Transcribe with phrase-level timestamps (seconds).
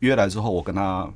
[0.00, 1.08] 约来之后，我跟他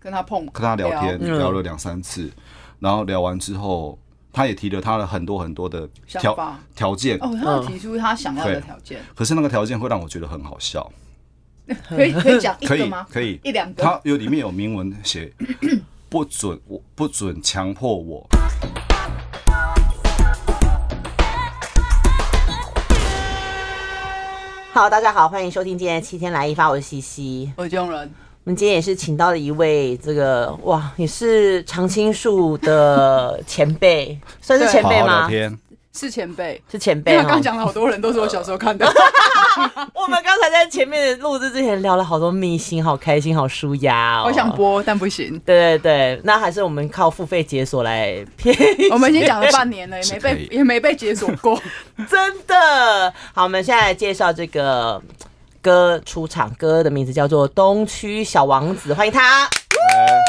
[0.00, 2.30] 跟他碰，跟他聊天，聊聊了两三次，
[2.78, 3.98] 然后聊完之后，
[4.32, 7.18] 他也提了他的很多很多的条条件。
[7.20, 10.90] 哦，他有提出他想要的条件，可是那个条件会让我觉得很好笑。
[11.88, 13.06] 可以可以讲一个吗？
[13.10, 13.82] 可以，可以一两个。
[13.82, 15.30] 他有里面有明文写，
[16.08, 18.26] 不准我不准强迫我。
[24.74, 27.76] 好，大家好，欢迎收听今天的七天来一发，我是西西，我是。
[27.76, 35.30] 我们今天也是请到了一位这个哇，也是常青树的前辈， 算是前辈吗？
[35.96, 37.16] 是前辈，是前辈。
[37.16, 38.84] 刚刚讲了好多人都是我小时候看的。
[39.94, 44.24] 我们刚才在前面录制之前聊了好多明星，好开心，好舒压哦。
[44.26, 45.40] 我想播，但不行。
[45.46, 48.56] 对对对，那还是我们靠付费解锁来骗。
[48.90, 51.60] 我们已经讲了半年了，也没被也没被解锁过，
[52.10, 53.12] 真的。
[53.32, 55.00] 好，我们现在来介绍这个
[55.64, 59.48] 歌出场，歌的名字叫做《东区小王子》，欢迎他。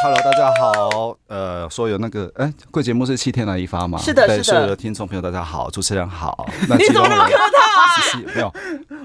[0.01, 1.17] Hello，大家好。
[1.27, 3.99] 呃，所有那个，哎，贵节目是七天来一发嘛？
[3.99, 4.43] 是的，是的。
[4.43, 6.47] 所有的听众朋友，大家好，主持人好。
[6.79, 8.23] 你怎么那么客套啊？
[8.33, 8.53] 没有，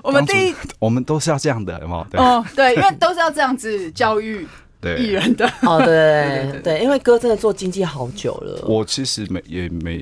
[0.05, 2.07] 我们第一，我们都是要这样的，有没有？
[2.09, 4.47] 对哦，对，因为都是要这样子教育
[4.85, 5.51] 艺人的。
[5.63, 8.63] 哦，对对 对，因为哥真的做经纪好久了。
[8.69, 10.01] 我其实没也没，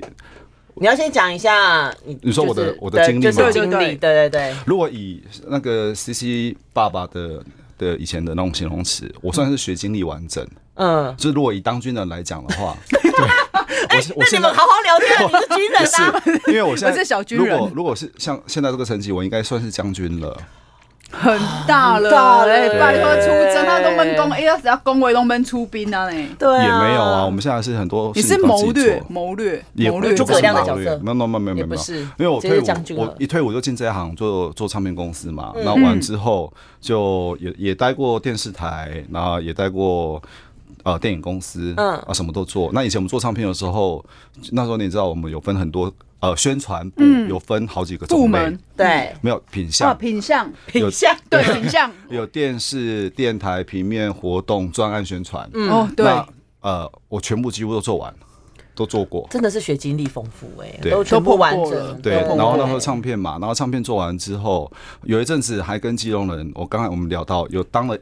[0.80, 3.30] 你要先讲一下，你你说我的我的经历吗？
[3.32, 4.54] 就是经历，对对对。
[4.66, 7.42] 如果以那个 CC 爸爸的。
[7.78, 10.44] 的以前的那种形容词，我算是学经历完整。
[10.74, 13.00] 嗯，就是如果以当军人来讲的话， 对，
[13.96, 16.22] 我是我你们好好聊天，你是军人啊？
[16.50, 17.46] 因为我现在是小军人。
[17.46, 20.36] 如果如果是像现在这个成绩，我应该算是将军了，
[21.10, 26.28] 很大了，哎，拜托出征，他都闷攻，哎，要只要攻围都门出兵啊，呢？
[26.38, 31.82] 对，也没有啊，我们现在是很多，你是谋略，谋略，谋略，诸葛亮的角色，没有没有没有没有没有，
[32.18, 32.64] 因为我退伍，
[32.96, 40.22] 我一退伍就进这一行做做唱片公司嘛，然后完之后就也也待过电视台，然后也待过。
[40.84, 41.96] 呃，电影公司，嗯。
[42.06, 42.70] 啊，什么都做。
[42.72, 44.02] 那以前我们做唱片的时候，
[44.52, 56.06] 那时候你知道，我们有分很多呃宣传部，有分好几个部门，对，没有品相，品相，品相，对，品相， 有电视、电台、平面活动、专案宣传，嗯，对，
[56.60, 58.12] 呃，我全部几乎都做完，
[58.74, 62.14] 都做过，真的是学经历丰富哎，都全部完整，对。
[62.14, 64.70] 然后那时候唱片嘛，然后唱片做完之后，
[65.04, 67.98] 有一阵子还跟基隆人，我刚才我们聊到有当了。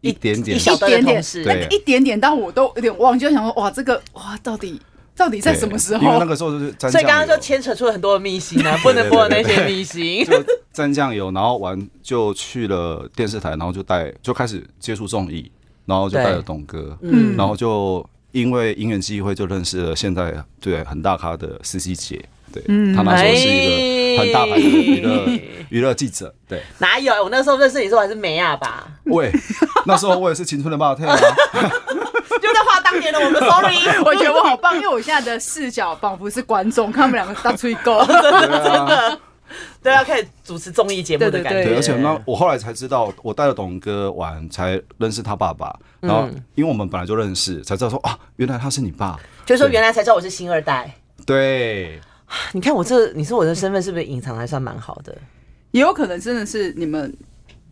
[0.00, 4.80] 一点点，一点点，对，一点点，但我都有点忘记，就想说，哇，这个，哇，到底
[5.18, 6.02] 到底在什么时候？
[6.04, 10.24] 因为那个时候就是，所以刚刚就牵扯出了很多的秘辛啊，不能播的那些秘辛。
[10.24, 10.32] 就
[10.72, 15.50] 沾酱油，然后完就去了电视台，然后就带就开始接触综艺，
[15.86, 22.24] 然后就带了董哥，嗯，然后就因为因缘机会就认识了现在对很大咖的 CC 姐。
[22.50, 22.62] 对，
[22.94, 26.34] 他那时候是一个很大牌的娱乐娱乐记者。
[26.48, 27.12] 对，哪有？
[27.22, 28.88] 我那时候认识你时候还是梅亚吧？
[29.04, 29.30] 喂，
[29.84, 31.14] 那时候我也是青春的霸天啊！
[32.90, 39.20] 当年的我们，sorry， 我觉得我好棒，因为我现在的视角仿佛是观众，看他们两个大吹狗，真的，
[39.82, 41.64] 对啊，可以主持综艺节目的感觉。
[41.64, 45.74] 对，而且那我后来才知道，我带了董哥玩，才认识他爸爸。
[46.00, 49.18] 然后，因为我们本来就认识，才知道说啊，原来他是你爸。
[49.44, 50.90] 就是说，原来才知道我是星二代。
[51.26, 52.00] 对。
[52.52, 55.16] 你看我这，你说我的身份是不是隐藏还算蛮好的？
[55.70, 57.14] 也有可能真的是你们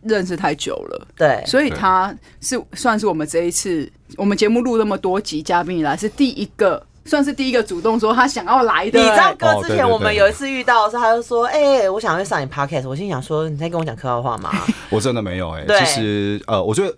[0.07, 8.99] 认识太久了，对，所以他是算是我们这一次我们节目录那么多集嘉宾以来是第一个，算是第一个主动说他想要来的。
[8.99, 14.51] 你知道哥之前我们有一次遇到的时候，他就说：“哎、欸，我想要上你 podcast。”我心想说：“你在跟我讲客套话吗？”
[14.89, 16.95] 我真的没有哎、欸，对其实呃，我觉得。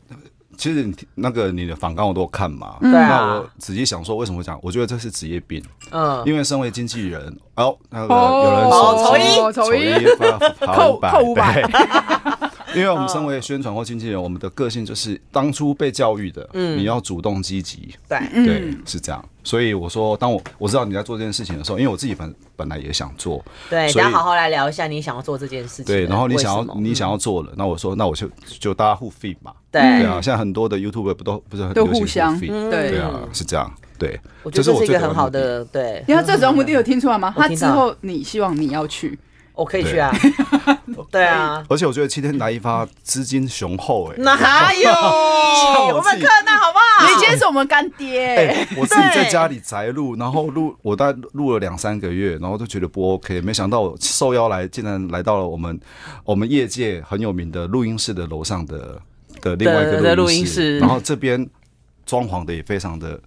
[0.58, 4.60] 其实你那个你的访纲我都看嘛，嗯、那我仔细想说，为什么讲？
[4.62, 5.64] 我觉得这是职业病。
[5.90, 10.06] 嗯，因为身为经纪人，哦，那个有人说丑一丑一
[10.68, 11.64] 扣扣五百。
[12.76, 18.20] 因为我们身为宣传或经纪人，我们的个性就是当初被教育的，嗯，你要主动积极，对。
[18.46, 19.24] 对，是这样。
[19.44, 25.86] 所以我说，当我我知道你在做这件事情的时候，因为我自己本本来也想做，对，大家好好来聊一下你想要做这件事情。
[25.86, 29.82] 对，然后你想要你想要做了，那我说那我就就大家互 feed 嘛，对。
[29.82, 33.00] 对啊，现在很多的 YouTube 不都不是很都互相 feed，对。
[33.00, 36.04] 啊，是这样，对，我觉得这是一个很好的，对。
[36.08, 37.34] 你看这种目的有听出来吗？
[37.36, 39.18] 他之后你希望你要去。
[39.60, 40.12] 我可以去啊，
[41.12, 41.24] 对。
[41.28, 44.90] 啊，而且我觉得七天来一发资金雄厚哎，哪有？
[45.96, 47.08] 我们看那好不好？
[47.08, 55.80] 你今天是我们干爹，我自己在家里宅录，然后录我大概录了两三个月，然后就觉得不 OK，没想到我受邀来，竟然来到了我们
[56.24, 59.02] 我们业界很有名的录音室的楼上的
[59.42, 61.48] 的另外一个录音室，然后这边
[62.06, 63.20] 装潢的也非常的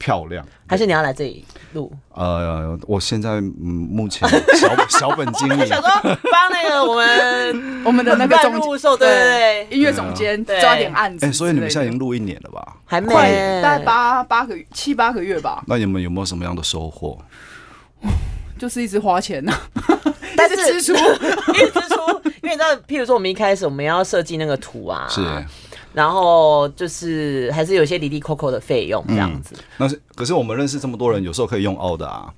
[0.00, 1.44] 漂亮，还是你要来这里
[1.74, 1.92] 录？
[2.14, 4.26] 呃，我现在嗯，目前
[4.56, 11.26] 小 小本经理，想说帮那个我们我们的那个总 录售，对对对，音乐总监抓点案子。
[11.26, 12.76] 哎，所以你们现在已经录一年了吧？
[12.86, 13.12] 还没，
[13.62, 15.62] 大概八八个月，七八个月吧。
[15.66, 17.18] 那你们有没有什么样的收获？
[18.58, 19.52] 就是一直花钱呐，
[20.34, 21.94] 但是支出，一直支出，
[22.42, 25.20] 因为你知道，譬如说我们一开始我们要设计那个图啊，是。
[25.92, 29.54] 然后就是还是有些滴滴扣扣的费用这样子。
[29.58, 32.32] 嗯、那是可是我们认识这么多人，有时候可以用澳的啊。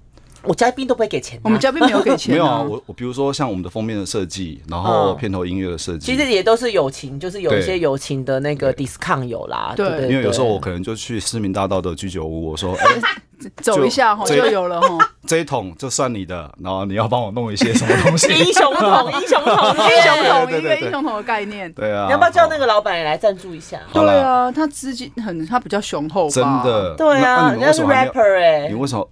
[0.44, 2.32] 我嘉宾都不会给钱，我们嘉宾没有给钱。
[2.32, 9.72] 没有啊，我我比如说像我们的封面的设计，然后片头音乐的设计，其实也都是友情，就是有一些友情的那个 discount 有啦。
[9.76, 12.86] 对，因为有时候我可能就去市民大道的居酒屋，我说 哎，
[13.56, 18.32] 走一下哈就有了 哈，这一桶就算你的，然后你要帮我弄一些什么东西？
[18.32, 21.72] 英雄桶， 英雄桶，英雄桶，一个英雄桶的概念。
[21.72, 23.78] 对啊，你要不要叫那个老板也来赞助一下？
[23.92, 26.28] 对啊，他资金很，他比较雄厚。
[26.28, 26.94] 真的。
[26.96, 29.08] 对啊，人家是 rapper 哎，你为什么？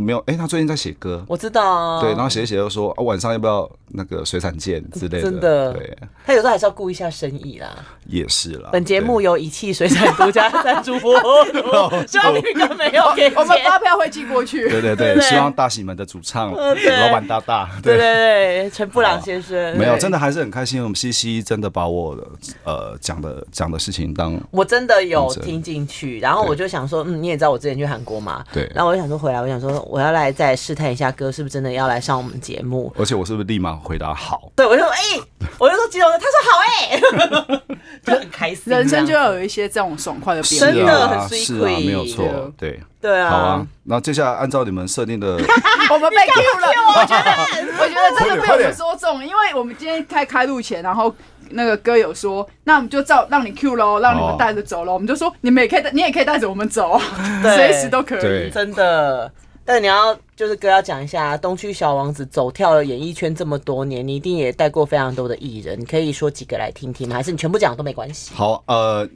[0.00, 2.00] 没有，哎，他最近在写歌，我知道啊。
[2.00, 5.22] 对，然后写一写又说啊，晚上要不要那个水产见之类的？
[5.22, 7.68] 真的，对，他有时候还是要顾一下生意啦。
[8.06, 8.70] 也是啦。
[8.72, 14.68] 本节目由一汽水产独家赞助播出，希望宇哥没有给钱，我们发票会寄过去。
[14.68, 20.80] 对对对，希望大喜门的主唱老板大大，对对对，陈布朗先生，没有，真的还是很开心。
[20.80, 22.22] 我们西西真的把我的
[22.62, 29.84] 呃讲的讲的事情当，我真的有听进去，然后我就想说，嗯，你也知道我之前去韩国嘛，对，然后我就想说回来，我想说。
[29.88, 34.52] 我要来再试探一下哥是不是真的要来上我们节目，而且我是不是立马回答好？
[34.54, 35.22] 对，我就说哎、欸，
[35.58, 37.62] 我就说基隆哥，他说好哎、欸，
[38.04, 38.64] 就很开心。
[38.66, 43.30] 人生就要有一些这种爽快的变化，真的很 sweet，是啊，没有错，对对啊。
[43.30, 45.26] 好啊，那接下来按照你们设定的，
[45.90, 46.68] 我们被 Q 了，
[47.00, 51.14] 我觉得我觉得真的被我们说中，因为我们今天开开录前，然后。
[51.50, 54.92] 那个哥有说，那我们就照让你 Q 喽，让你们带着走喽。
[54.92, 57.00] 我们就说，你们也可以带，你也可以带着我们走，
[57.42, 59.32] 随时都可以，真的。
[59.68, 67.16] 但你要就是哥要讲一下，东区小王子走跳了演艺圈这么多年，你一定也带过非常多的艺人，你可以说几个来听听吗？
[67.16, 68.32] 还是你全部讲都没关系？
[68.34, 69.06] 好，呃，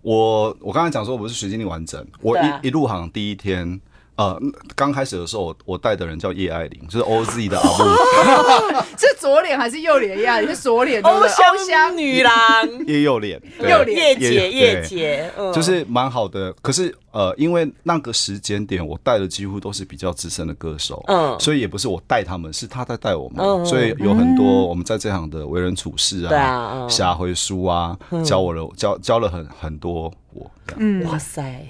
[0.00, 3.80] 我我刚才讲说我不是学经历完整，我一一入行第一天。
[4.16, 4.38] 呃，
[4.76, 8.84] 刚开始的时候，我我带的人叫叶爱玲，就是 OZ 的阿木。
[8.98, 10.38] 是左脸还是右脸呀？
[10.38, 12.34] 你是左脸， 欧香女郎，
[12.86, 16.52] 叶右脸，右脸，叶姐，叶姐，就是蛮好的。
[16.60, 30.50] 可是呃，因为那个时间点，我带的几乎都是比较资深的歌手，嗯，所以也不是我带他们，是他在带我们，所以有很多我们在这行的为人处事啊，下回书啊，教我了，教教了很很多我。
[30.76, 31.66] 嗯，哇塞。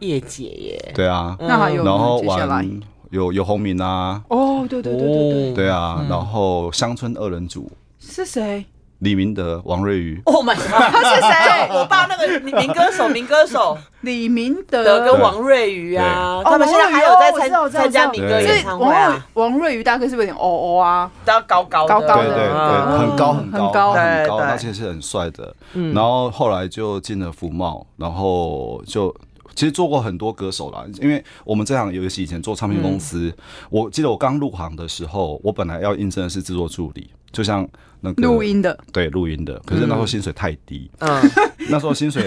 [0.00, 2.80] 叶姐耶，对啊，那还有，然后玩
[3.10, 7.70] 有有洪明啊，哦，对对对对对，对啊，然后乡村二人组。
[7.98, 8.64] 是谁？
[9.00, 10.20] 李明德、王瑞瑜。
[10.26, 11.68] Oh my god， 他是谁？
[11.72, 13.76] 我爸那个民歌手，民歌手。
[14.02, 15.00] 李明德。
[15.04, 19.26] 跟王瑞瑜啊，他们现在还有在参参加民歌演唱会啊。
[19.34, 21.10] 王瑞瑜大哥是不是有点哦哦啊？
[21.24, 25.54] 比较高高高高的，对对对，很高很高很高，而且是很帅的。
[25.94, 29.14] 然后后来就进了福茂，然后就。
[29.54, 33.34] 其实做过很多歌手啦，因为我们这样，尤其以前做唱片公司，嗯、
[33.70, 37.68] 我记得我刚入行的时候，我本来要应征的是制作助理，就像
[38.00, 39.60] 那个录音的，对，录音的。
[39.66, 41.30] 可是那时候薪水太低，嗯，
[41.68, 42.26] 那时候薪水，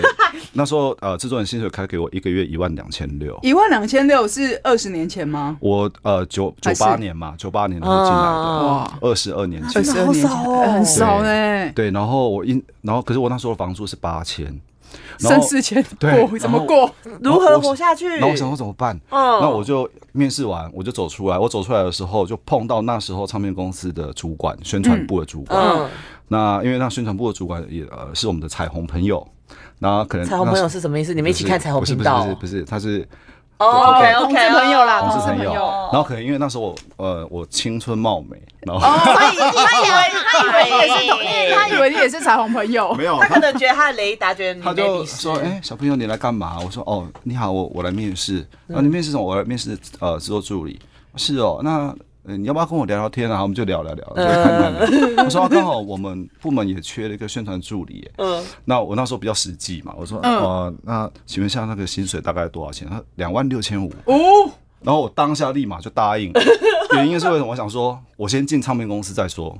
[0.53, 5.57] 那时候呃，制作人薪水开给我一个月一万两千六，一万两千六是二十年前吗？
[5.59, 11.71] 我呃九九八年嘛，九八年的时候进来的，哇，二十二年前，二十二年前很少呢。
[11.73, 14.59] 对，然后我应，然后可是我那时候房租是八千。
[15.19, 16.89] 生死前过怎么过？
[17.21, 18.19] 如何活下去？
[18.19, 18.95] 那我想说怎么办？
[19.09, 21.37] 嗯那我就面试完，我就走出来。
[21.37, 25.61] 我走出来的时候，就碰到那时候唱片公司的主管，宣传部的主管。
[25.61, 25.89] 嗯
[26.29, 29.25] 那因为那宣传部的主管也呃是我们的彩虹朋友。
[29.79, 31.13] 那可能彩虹朋友是什么意思？
[31.13, 32.23] 你们一起看彩虹频道？
[32.23, 33.07] 不是不是，他是。
[33.63, 35.53] 哦，OK OK，朋友啦，同事朋友。
[35.53, 39.43] 然后可能因为那时候我呃我青春貌美，然后 他以为
[40.31, 46.57] 他以为也是他以为你也是彩虹朋友，没有，他可能觉得他的雷达觉得他就说哎小朋友你来干嘛？
[46.63, 49.23] 我说哦你好我我来面试，然后你面试什么？
[49.23, 50.79] 我来面试呃制作助理。
[51.15, 51.93] 是哦那。
[52.25, 53.31] 嗯，你要不要跟我聊聊天啊？
[53.31, 55.25] 然后我们就聊聊聊，就看看。
[55.25, 58.09] 我说刚好我们部门也缺了一个宣传助理。
[58.17, 62.87] 嗯，那我那时候比较实际嘛，我说呃，那请问一下那个薪水大概多少钱？
[62.89, 63.91] 他两万六千五。
[64.05, 64.15] 哦。
[64.81, 66.31] 然后我当下立马就答应，
[66.95, 67.47] 原因是为什么？
[67.47, 69.57] 我想说，我先进唱片公司再说。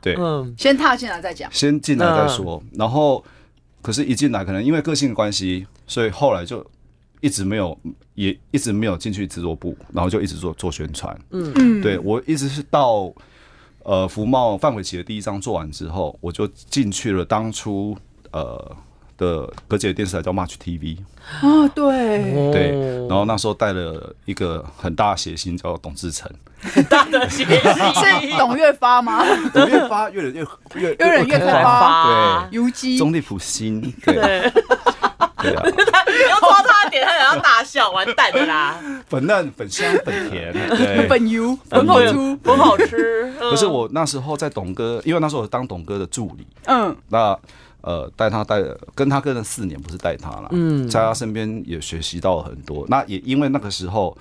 [0.00, 1.48] 对，嗯，先踏进来再讲。
[1.52, 2.62] 先进来再说。
[2.72, 3.24] 然后，
[3.80, 6.64] 可是一进来，可能因为个性的关系，所以后来就。
[7.22, 7.78] 一直没有，
[8.14, 11.16] 也一直没有进去制作部，然后就一直做做宣传。
[11.30, 13.10] 嗯嗯，对我一直是到
[13.84, 17.96] 呃福茂范玮琪的第一张做完之后，我就进去了当初
[18.32, 18.76] 呃
[19.16, 20.98] 的隔姐的电视台叫 Much TV。
[21.42, 26.28] 哦，对对，然后那时候带了一个很大的谐星叫董志成。
[26.60, 29.24] 很大的谐星是董月发吗？
[29.52, 34.52] 董月发越来越越越来越开发，对，游击中立普星，对。
[35.42, 35.62] 对啊，
[36.06, 38.78] 你要抓他点，他想要大笑，完蛋的啦！
[39.08, 43.32] 粉嫩、粉香、粉甜， 对，粉油、粉好粗，粉好吃。
[43.38, 47.36] 可是我那时候在董哥，因为那时候我当董哥的助理，嗯，那
[47.80, 48.62] 呃带他带
[48.94, 52.86] 跟他跟了四年，不是带他了，嗯，在他身边也学习到了很多。
[52.88, 54.16] 那也因为那个时候。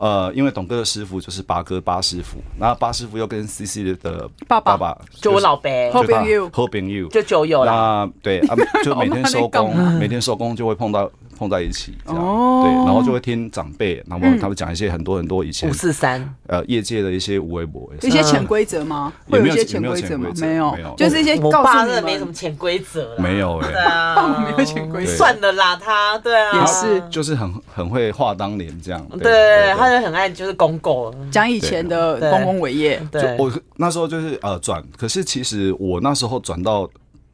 [0.00, 8.10] 呃，因为董哥的师傅就是八哥八师傅，然后八师傅又跟 CC 的爸爸，就我老伯，好朋友，好朋友，就酒友啦。
[8.22, 11.10] 对啊，就每天收工， 每天收工就会碰到。
[11.40, 12.22] 碰在一起，这样。
[12.62, 16.20] 对，然后就会听长辈，然后他们讲一些很多很多以前五四三。
[16.46, 19.10] 呃业界的一些无微博，一些潜规则吗？
[19.30, 20.30] 会有一些潜规则吗？
[20.36, 22.04] 没有，没有，就是一些告诉你们。
[22.04, 36.88] 没什么潜规则，没有哎，对啊，没有潜规则，算了啦，他对啊，也是，就是很很会话当年这样，对，他就很爱就是公狗讲以前的丰功伟业，对，我那时候就是呃转，可是其实我那时候转到。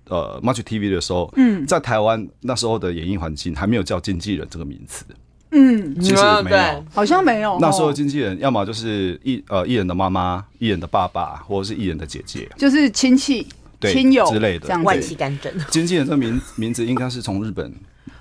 [0.08, 5.04] 呃，Much TV 的时候，嗯，在台湾那时候的演艺环境还没有叫经纪人这个名词，
[5.50, 7.58] 嗯，其实没有，好像没有。
[7.60, 13.46] 那时候经纪人要么就是艺呃艺人的妈妈、艺人的爸爸，或者是艺人的姐姐，就是亲戚、
[13.80, 15.52] 亲友之类的，这样外戚干政。
[15.70, 17.72] 经纪人这个名名字应该是从日本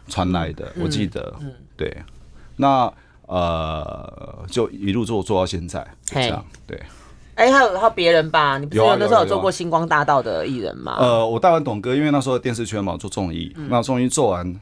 [0.08, 1.34] 传来的，我记得，
[1.76, 1.96] 对。
[2.58, 2.92] 那
[3.28, 6.80] 呃，就一路做做到现在，这样，对。
[7.36, 8.58] 哎，还有还有别人吧？
[8.58, 10.96] 你不是有那时候有做过星光大道的艺人吗？
[11.00, 14.60] 呃，我带完董哥，因为那时候电视圈嘛，做综艺，那综艺做完，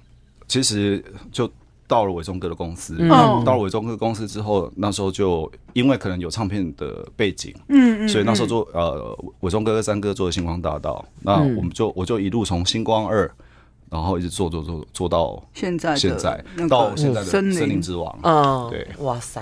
[0.48, 1.50] 其实就
[1.88, 2.96] 到了伟忠哥的公司。
[3.00, 3.10] 嗯
[3.46, 13.30] 到了伟忠哥公司之后，那时候就因为可能有唱片的背景，嗯，所以那时候做呃伟忠哥跟三哥做的星光大道，那我们就我就一路从星光二，
[13.92, 18.18] 然后一直做做做做到现在现在到现在的森林之王。
[18.24, 19.42] 嗯，对，哇塞。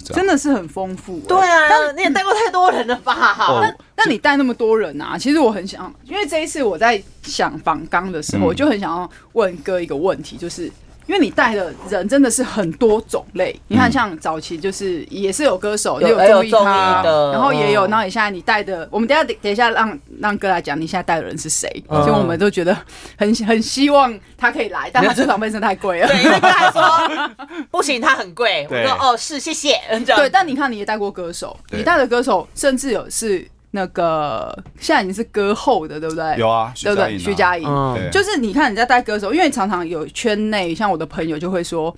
[0.00, 3.14] 真的是很丰富，对啊，但你也带过太多人了吧？
[3.62, 5.16] 那那你带那么多人啊？
[5.18, 10.70] 其实我很想，因为这一次我在想访纲的时候，我就很想要问哥一个问题，就是。
[11.08, 21.68] 因为你带的人真的是很多种类，你看像早期就是也是有歌手，也有综艺咖，然后也有，然后你现在你带的，我们等下等一下让让哥来讲，你现在带的人是谁？
[21.88, 22.76] 所以我们都觉得
[23.16, 26.08] 很很希望他可以来，但他这场本身太贵了。
[26.08, 27.30] 对，因为他说
[27.70, 28.68] 不行，他很贵。
[28.70, 29.80] 我说哦，是谢谢。
[30.04, 33.48] 对，但你看你也带过歌手，你带的歌手甚至有是。
[33.70, 36.36] 那个现在已经是歌后的，对不对？
[36.38, 37.18] 有啊，对不对？
[37.18, 41.94] 徐佳莹，嗯，就是你看你在带歌手，因为常常有圈内像我的朋友就会说，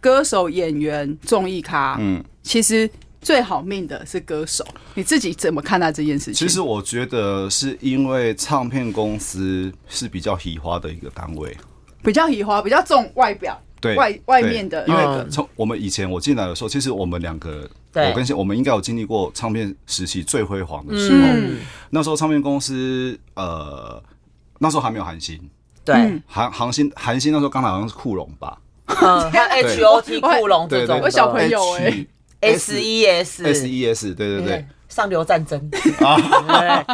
[0.00, 2.88] 歌手、演员、综艺咖，嗯，其实
[3.20, 4.64] 最好命的是歌手。
[4.94, 6.34] 你自己怎么看待这件事情？
[6.34, 11.56] 其实我觉得是因为唱片公司是比较喜花的一个单位，
[12.04, 13.60] 比较喜花，比较重外表。
[13.80, 21.28] 对外外面的，因为从我们以前我进来的时候，其实我们两个，我跟我们应该有经历过唱片时期最辉煌的时候。
[21.88, 24.02] 那时候唱片公司，呃，
[24.58, 25.40] 那时候还没有韩星，
[25.84, 25.94] 对，
[26.26, 32.06] 韩韩星韩星那时候刚好好像是库龙吧，嗯， H O T 库龙这种，我小朋友哎
[32.40, 35.58] ，S E S S E S，对对对，上流战争。
[36.04, 36.84] 啊，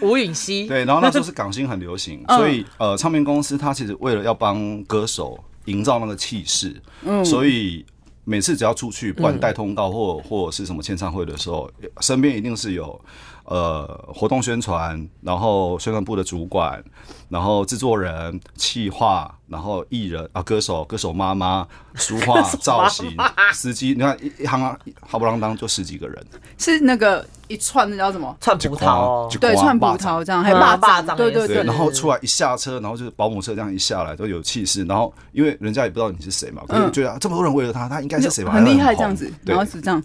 [0.00, 5.42] 吴允熙，对，然后那时候是港星很流行，所以呃，唱片公司它其实为了要帮歌手。
[5.66, 7.84] 营造那个气势，嗯，所以
[8.24, 12.98] 每次只要出去，不管带通告或或者是什么签唱会的时候，身边一定是有
[13.44, 16.82] 呃活动宣传，然后宣传部的主管，
[17.28, 23.16] 然后制作人、企划，然后艺人啊，歌手、歌手妈妈、书画、 造型、
[23.52, 26.26] 司机，你看一行啊，浩不浪当就十几个人，
[26.58, 27.24] 是那个。
[27.46, 28.34] 一串那叫什么？
[28.40, 31.62] 串葡萄，对，串葡萄这样，还有霸霸掌，对对对。
[31.62, 34.82] 然后出来一下车，然后就是保姆车这样一下来都有气势。
[34.84, 38.52] 然后因为人家也不知道你是谁嘛，可是觉得这么多人为了他，他应该是谁吧？
[38.52, 40.02] 很厉害这样子，然后是这样，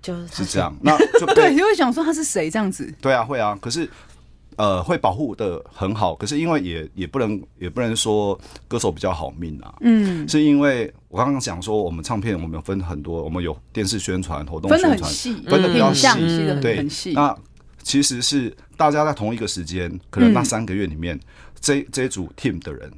[0.00, 0.74] 就是这样。
[0.82, 2.92] 那就对，就会想说他是谁这样子。
[3.00, 3.58] 对啊，会啊。
[3.60, 3.88] 可是。
[4.56, 8.36] 呃，会保护的很好，可是因为也也不能也不能说
[8.66, 16.08] 歌手比较好命啊，嗯，是因为我刚刚讲说我们唱片我们有分很多，我们有电视宣传、活动宣传，分的很细，分的比较细，
[16.60, 17.12] 对，很细。
[17.12, 17.32] 那
[17.84, 21.16] 其实是大家在同一个时间，可能那三个月里面，
[21.60, 22.90] 这这一组 team 的人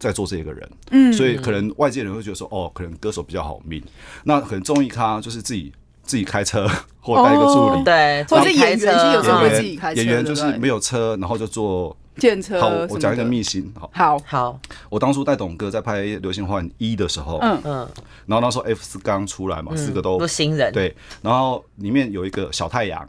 [0.00, 3.80] 在做这个人，嗯，所以可能外界人会觉得说，哦，可能歌手比较好命，
[4.24, 5.72] 那可能综艺咖就是自己。
[6.06, 6.66] 自己开车
[7.02, 10.00] 或带一个助理，对，或者演员有时候会自己开车。
[10.00, 12.60] 演员就是没有车，然后就坐电车。
[12.60, 13.72] 好，我讲一个秘辛。
[13.78, 14.58] 好，好，好。
[14.88, 17.88] 我当初带董哥在拍《流星花园一》的时候，嗯嗯，
[18.26, 20.96] 然后那时候 F 四刚出来嘛，四个都新人，对。
[21.22, 23.06] 然后里面有一个小太阳，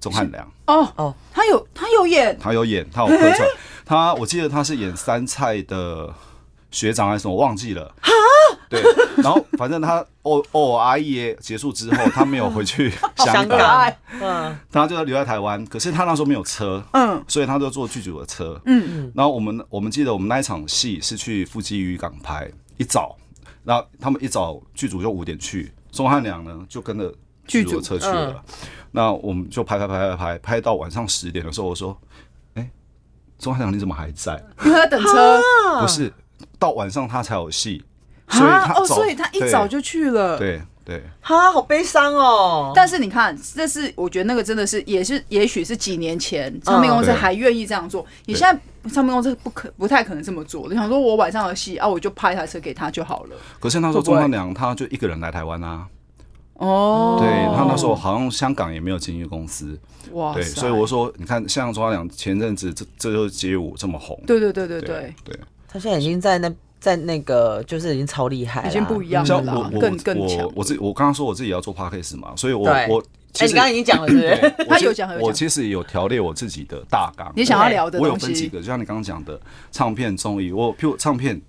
[0.00, 0.46] 钟汉良。
[0.66, 3.48] 哦哦，他有他有演，他有演，他有客串。
[3.84, 6.12] 他我记得他是演三菜的
[6.70, 7.94] 学长还是什么，我忘记了。
[8.68, 8.82] 对，
[9.22, 15.64] 然后反正他 O O R E 结束之后，他没有回去 香港，嗯，他就留在台湾。
[15.66, 19.12] 可是他那时候没有车，嗯，所以他就坐剧组的车，嗯嗯。
[19.14, 23.16] 然后我们我们记得我们那一场戏是去富基渔港拍，一早，
[23.62, 27.14] 然后他们一早剧组就五点去，钟汉良呢就跟着
[27.46, 28.42] 剧组的车去了。
[28.90, 31.96] 那我们就拍拍拍拍拍拍到晚上十点的时候，我说
[32.54, 32.70] ：“哎，
[33.38, 34.42] 钟汉良你怎么还在？
[34.64, 35.40] 因为他等车，
[35.80, 36.12] 不是
[36.58, 37.84] 到晚上他才有戏。”
[38.28, 40.38] 所以他哦，所以他一早就去了。
[40.38, 42.72] 对对，哈，好悲伤哦。
[42.72, 48.06] 但是你看，这是我觉得那个真的是，也是，也许是几年前唱片公司还愿意这样做。
[48.26, 48.56] 你现在
[48.90, 50.68] 唱片公司不可不太可能这么做。
[50.68, 53.36] 你想说，我晚上的戏啊，我就派台车给他就好了。
[53.58, 55.88] 可是那时候钟汉良他就一个人来台湾啊。
[56.54, 57.16] 哦。
[57.18, 59.76] 对，他那时候好像香港也没有经纪公司。
[60.12, 60.32] 哇。
[60.34, 64.16] 对，所以我说，你看，像钟汉良前阵子这这就是街舞这么红。
[64.24, 65.40] 对对对对对对。
[65.66, 66.48] 他现在已经在那。
[66.78, 70.48] 在那个就是已经超厉害，已经不一样了，我我更更强。
[70.54, 73.02] 我自我刚刚说我自己要做 podcast 嘛，所以我我
[73.38, 74.64] 哎，你刚刚已经讲了，是不是？
[74.68, 77.30] 他有讲，我其实有条列我自己的大纲。
[77.36, 79.38] 你想要聊的，我有分几个，就像你刚刚讲的
[79.70, 81.40] 唱片综艺，我譬如唱片，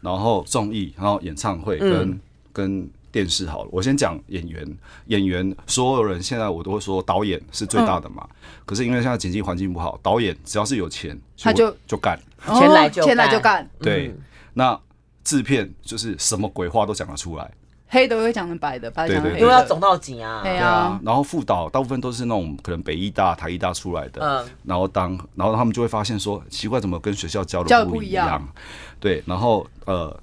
[0.00, 2.18] 然后综艺，然后演唱会跟
[2.54, 3.68] 跟电视好了。
[3.70, 4.66] 我先讲演员，
[5.08, 8.26] 演员所有人现在我都会说导演是最大的嘛。
[8.64, 12.18] 可是因为现在经济环境不好，导演只要是有钱，他就就干，
[12.54, 14.14] 钱来就钱来就干，对。
[14.58, 14.78] 那
[15.22, 17.50] 制片就是什么鬼话都讲得出来，
[17.88, 20.40] 黑的会讲成白的，白讲黑，因为要总到景啊。
[20.42, 28.48] 对啊，然后副导大部分都是那种可能北艺大、台艺大出来的，嗯，然后当然后他们就会发现说奇怪，怎么跟学校教的不一样？
[28.98, 30.18] 对，然后呃，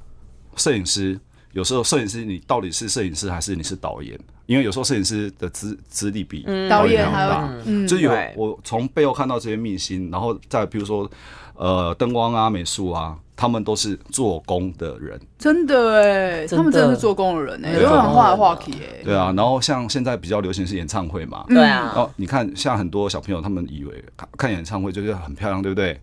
[0.55, 1.19] 摄影师
[1.51, 4.19] 有时候摄影师你到底是摄影师还是你是导演？
[4.45, 11.09] 因为有时候摄影师的资资历比导演还要大，嗯，就有我从背后看到这些秘辛，然后再比如说
[11.55, 13.17] 呃灯光啊、美术啊。
[13.35, 19.03] 他们都是做工的人，真的哎，他们真的是做工的人哎，有很画的话题哎。
[19.03, 21.91] 对啊，然后像现在比较流行是演唱会嘛，对啊。
[21.93, 24.01] 然后你看，像很多小朋友，他们以为
[24.37, 25.99] 看演唱会就是很漂亮，对不对？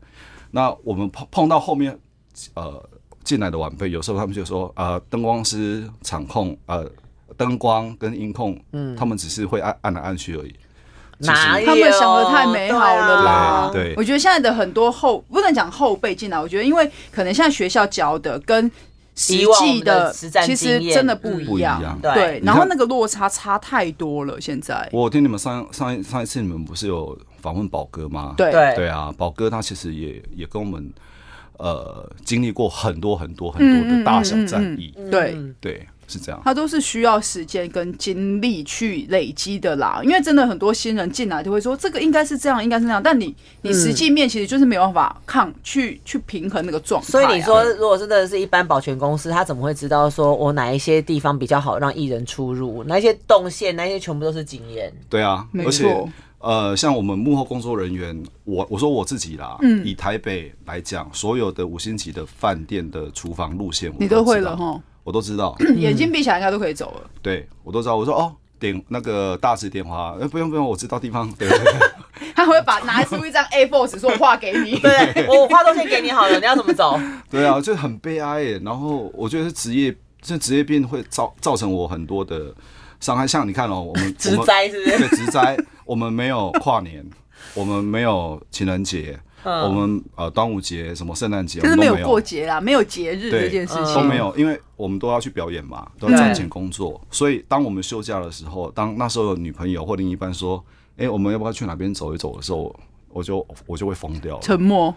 [0.50, 1.96] 那我们碰碰到后面
[2.54, 2.84] 呃
[3.22, 6.84] 进来的晚辈，有时候他们就说呃灯光师、场控呃
[7.36, 10.54] 灯光跟音控，嗯，他们只是会按按来按去而已。
[11.20, 13.70] 哪有他们想的太美好了啦！
[13.72, 18.70] 对，我觉得现在的很多后不能讲后辈进来，我觉得因为可能现在学校教的跟
[19.14, 24.40] 实际的其实真的不一样，对，然后那个落差差太多了。
[24.40, 24.88] 现在。
[24.92, 28.32] 我听你们上上一上一次你们不是有访问宝哥吗？
[28.36, 28.50] 对。
[28.74, 28.88] 对。
[28.88, 30.90] 啊，宝哥他其实也也跟我们
[31.58, 35.36] 呃经历过很多很多很多的大小战役，对。
[35.60, 35.86] 对。
[36.10, 40.00] 是这样，它都是需要时间跟精力去累积的啦。
[40.02, 43.02] 因为真的很多新人进来就会说，这个应该是这样，应该是那样。
[43.02, 47.08] 但你你实际面其实就是没有办法抗去去平衡那个状态。
[47.08, 52.82] 所以你说，如果真的是一般保全公司，他怎么会知道说我哪一些地方比较好让艺人出入？
[52.84, 54.92] 哪一些动线，那些全部都是经验。
[55.08, 55.86] 对啊，而且
[56.38, 64.80] 呃，像我们幕后工作人员，我我说我自己啦，嗯，以台北来讲，所有的五星级的饭店的厨房路线，你都会了哈。
[65.10, 67.10] 我都知道， 眼睛闭起来应该都可以走了。
[67.20, 67.96] 对，我都知道。
[67.96, 71.28] 我说哦，点那个大致电话，哎，不用不用，我知道地方。
[71.32, 74.78] 对对对， 他会把拿出一张 A4 纸，说我画给你。
[74.78, 76.96] 对，我画都先给你好了，你要怎么走？
[77.28, 78.60] 对啊，就很悲哀耶。
[78.64, 79.92] 然后我觉得是职业，
[80.22, 82.54] 这职业病会造造成我很多的
[83.00, 83.26] 伤害。
[83.26, 84.96] 像你看哦，我们 职灾是不是？
[84.96, 87.04] 对，职灾，我们没有跨年，
[87.54, 89.18] 我们没有情人节。
[89.44, 91.96] 我们呃端午节什么圣诞节，就是没有。
[92.00, 93.94] 过节啦，没有节日这件事情。
[93.94, 100.64] 都没有，因为我们都要去表演嘛，都要赚钱工作，所以当我们休假的时候，当那时候有女朋友或另一半说，
[100.96, 102.34] 哎，我们要不要去哪边走一走？
[102.36, 102.74] 的时候，
[103.10, 104.94] 我就我就会疯掉，沉默。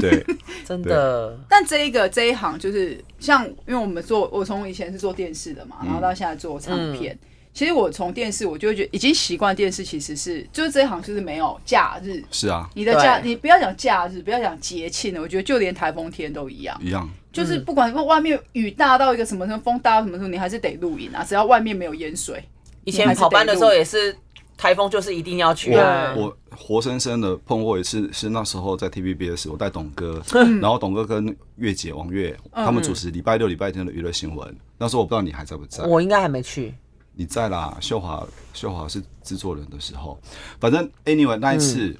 [0.00, 0.24] 对，
[0.64, 1.38] 真的。
[1.48, 7.18] 但这一个这一行就是像，因为我们做，我从以前是做电视的嘛，然后到现在做唱片。
[7.54, 12.24] 其实我从电视，我就会觉得已经习惯电视，其实是就是这一行就是没有假日。
[12.30, 16.78] 是啊，你的假你不要讲假日，不要讲节庆了，我觉得就连台风天都一样。
[16.82, 21.22] 一样，就是不管外面雨大到一个什么什么风大到什么时候，你还是得露营啊。
[21.22, 22.42] 只要外面没有淹水，
[22.84, 24.16] 以前跑班的时候也是
[24.56, 25.74] 台风，就是一定要去。
[25.74, 30.22] 我我活生生的碰过一次，是那时候在 TVBS，我带董哥，
[30.62, 34.56] 然后董哥跟月姐王月他们主持礼拜六礼拜天的娱乐新闻。
[34.78, 36.74] 那时候我不知道你还在不在，我应该还没去。
[37.14, 40.18] 你在啦，秀华，秀华是制作人的时候，
[40.60, 41.96] 反正 anyway 那一次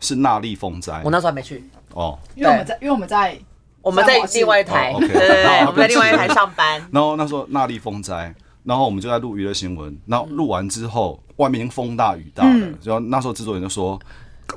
[0.00, 1.64] 是纳莉风灾，我那时候还没去。
[1.94, 3.38] 哦，因为我们在，因为我们在
[3.82, 6.80] 我们在另外一台，对对对，我们在另外一台上班。
[6.92, 13.98] 然后那时候纳莉风灾，然后我们就在录娱乐新闻，然后录完之后，外面已经风大雨大了，然后那时候制作人就说。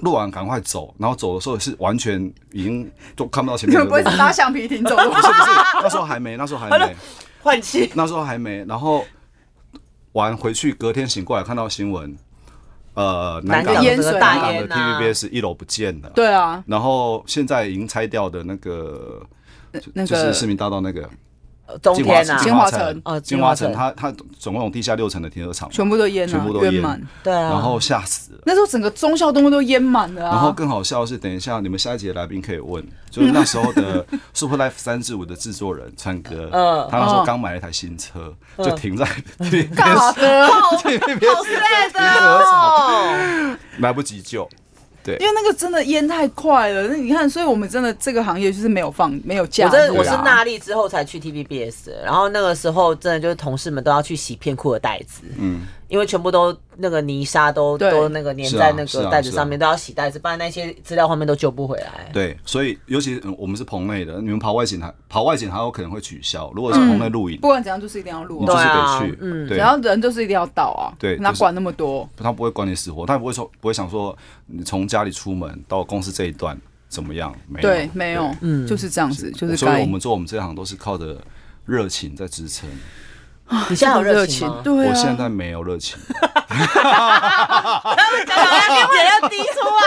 [0.02, 2.20] 录完赶快走，然后走的时候是完全
[2.52, 3.78] 已经都看不到前面。
[3.78, 4.96] 你们不会是搭橡皮艇走？
[4.96, 5.50] 不是不是，
[5.84, 6.96] 那时候还没，那时候还没。
[7.44, 8.66] 换气，那时候还没。
[8.66, 9.06] 然后
[10.14, 12.18] 完回去，隔天醒过来看到新闻，
[12.94, 16.10] 呃，南港淹水，南港的 TVBS 一楼不见了。
[16.16, 19.22] 对啊，然后现在已经拆掉的那个，
[19.94, 21.10] 那个就是市民大道那个。
[21.82, 28.40] 中天啊，金华城，呃，金华城，它它总共有地下六层的停车场，全部都淹了，全部都淹满，对啊，然后吓死了。
[28.46, 30.32] 那时候整个忠孝东路都淹满了啊。
[30.32, 40.14] 然后更好笑的是，等一下你们下一节来宾可以问，就是那时候的 Super Life 三至五的制作人川哥，嗯，他那时候刚买了一台新车，就停在那边，干的，好
[40.84, 41.14] sad
[42.24, 44.48] 哦，来不及救。
[45.04, 49.66] 对，因为那个真的淹太快了，那你看，所以我们真的这个行业就是没有放没有假。
[49.66, 55.68] 我真的我是纳力之后才去 TVBS，然后那个时候真的就是同事们都要去洗片库的袋子，嗯。
[55.88, 62.10] 因为全部都那个泥沙都都那个粘在那个袋子上面，都要洗袋子，不然那些资料画面都救不回来。
[62.12, 66.52] 对，所以尤其我们是棚内的，你们跑外景还跑外景还有可能会取消。
[66.56, 72.10] 如果是棚内录影，不管怎样就是一定要录，你就是得去，嗯，然后人就是一定要到啊，对，哪管那么多？
[72.18, 74.18] 他不会管你死活，他也不会说不会想说
[74.48, 77.36] 你从家里出门到公司这一段怎么样？
[77.48, 79.56] 没有，对，没有，嗯，就是这样子，就是。
[79.58, 81.18] 所以我们做我们这行都是靠着
[81.66, 82.70] 热情在支撑。
[83.70, 84.62] 你现在有热情吗？
[84.64, 85.98] 对，我现在没有热情。
[86.50, 89.84] 他们讲讲，脸要滴出来。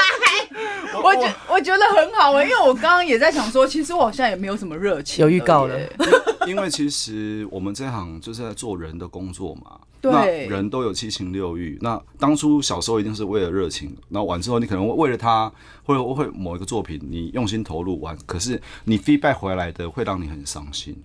[1.02, 5.22] 我觉我觉得很好哎，因为我刚刚也在想说，其实我好像也没有什么热情。
[5.24, 5.78] 有预告了，
[6.46, 9.78] 因为其实我们这行就是在做人的工作嘛。
[10.00, 11.76] 对，人都有七情六欲。
[11.80, 15.50] 那当初小时候一定是为了热情，那完之后你可能会为了他，
[15.82, 20.96] 会会某一个作品，你用心投入完，可是你 feedback 回来的会让你很伤心。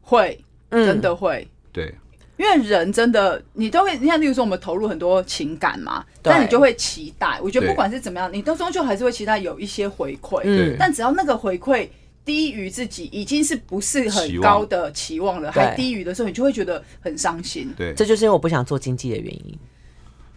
[0.00, 1.48] 会，真的会。
[1.76, 1.94] 对，
[2.38, 7.38] 因为人真的，你都会，你看，例如说我们投入很多情感嘛，但你就会期待。
[7.42, 10.40] 我觉得不管是怎么样，你都终究还是会期待有一些回馈。
[10.44, 11.86] 嗯，但只要那个回馈
[12.24, 17.70] 低于自己，已经是不是很高的期望了，还低于的时候，你就会觉得很伤心。
[17.76, 19.58] 对，这就是因为我不想做经济的原因。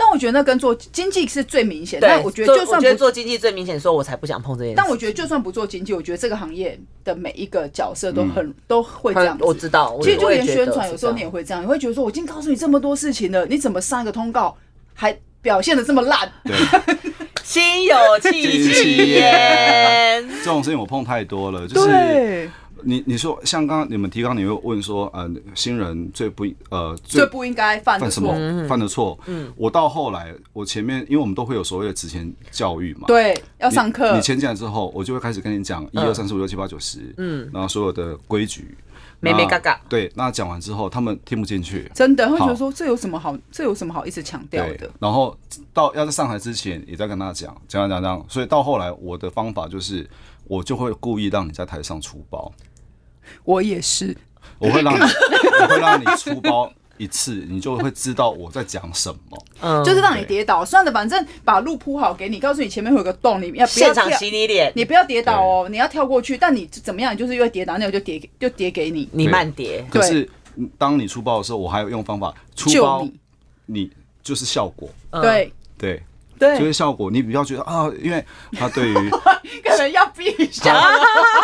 [0.02, 2.00] 但我觉得那跟做经济是最明显。
[2.00, 4.76] 但我觉得就算不做经济最明显，说我才不想碰这件事。
[4.78, 9.38] 但我觉得就算不做经济，我觉得这个行业的每一个角色都很都会这样。
[9.42, 14.56] 我知道，其实就连宣传有时候你也会这样，你会觉得说，我已经告诉你这么多事情了，你怎么上一个通告
[14.94, 16.32] 还表现的这么烂？
[17.44, 20.26] 心有戚戚焉。
[20.40, 22.50] 这种事情我碰太多了，就是。
[22.84, 28.34] 你你说像刚刚你们提纲，你会问说，呃，新人最不呃最不应该犯犯什么
[28.68, 29.18] 犯的错？
[29.26, 34.16] 嗯，我到后来，我前面因为我们都会有所谓的职前教育嘛，对，要上课。
[34.16, 38.78] 你签进来之后，我就会开始跟你讲一二三四五六七八九十，嗯，然后所有的规矩，
[39.20, 39.80] 没没嘎嘎。
[39.88, 44.90] 对，那讲完之后，他们听不进去，真的会觉得说这有什么好，这有什么好一直强调的？
[45.00, 45.38] 然后
[45.74, 50.08] 到要在上台之前，也在跟他讲讲讲讲讲，所以到后来，我的方法就是，
[50.46, 52.52] 我就会故意让你在台上出包。
[53.50, 54.16] 我也是，
[54.60, 59.46] 我会让你，我会让你出包一次，你就会知道我在讲什么。
[59.60, 64.72] 嗯，就是让你跌倒，算了，反正把路铺好给你，告诉你前面会有个洞，你要不要现场洗你脸？
[64.76, 67.12] 你不要跌倒哦，你要跳过去，但你怎么样？
[67.12, 69.84] 你就是因为跌倒，那我就跌，就跌给你，你慢跌。
[69.90, 70.30] 可是
[70.78, 73.08] 当你出包的时候，我还有用方法出包，
[73.66, 73.90] 你
[74.22, 74.88] 就是效果。
[75.24, 76.04] 对对。
[76.40, 78.24] 对，就是效果，你比较觉得啊，因为
[78.54, 79.10] 他对于
[79.64, 80.74] 可能要闭一下，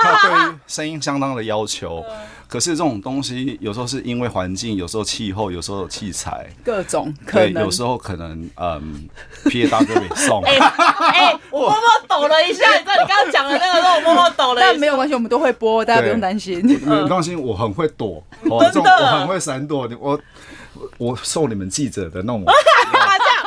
[0.01, 2.03] 他对于声音相当的要求。
[2.47, 9.09] 可是这种东西有时候是因为环境，有时候气候，有时候器材，各种可能，有时候可能嗯
[9.45, 10.43] ，P A 大哥没送。
[10.43, 14.61] 哎哎， 我默默抖了一下，你知道你刚刚讲的那个，让我默默抖了。
[14.61, 16.61] 但没有关系，我们都会播，大家不用担心。
[16.63, 18.23] 你们放心，我很会躲，
[18.71, 19.89] 真的，我很会闪躲。
[19.99, 20.19] 我
[20.97, 22.45] 我受你们记者的那种。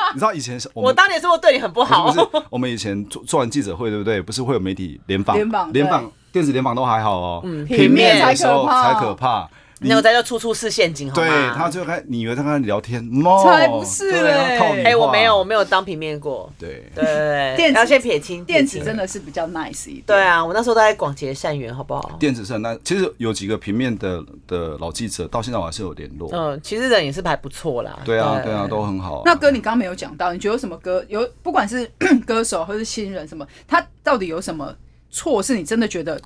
[0.13, 2.11] 你知道以前是我当年是不是对你很不好？
[2.11, 4.21] 不是，我们以前做做完记者会，对不对？
[4.21, 9.49] 不是会有媒体联访，联访，联访，电子联访都还好哦，平面的时候才可怕。
[9.81, 13.01] 你有在这处处是陷阱，对，他就开，你以为他跟他聊天，
[13.43, 14.83] 才不是嘞！
[14.83, 16.51] 哎，我没有，我没有当平面过。
[16.59, 20.03] 对对对， 要先撇清，电子真的是比较 nice 一点。
[20.05, 22.17] 对啊，我那时候都在广结善缘，好不好？
[22.19, 26.29] 电子是很 nice，其实有几个平面的的老记者，到现在我还是有联络。
[26.33, 27.99] 嗯，其实人也是还不错啦。
[28.03, 29.21] 对啊，对啊，都很好。
[29.25, 31.89] 那哥你刚刚没有讲到，你觉得有什么歌有，不管是
[32.27, 34.75] 歌手或是新人什么，他到底有什么
[35.09, 36.19] 错是你真的觉得？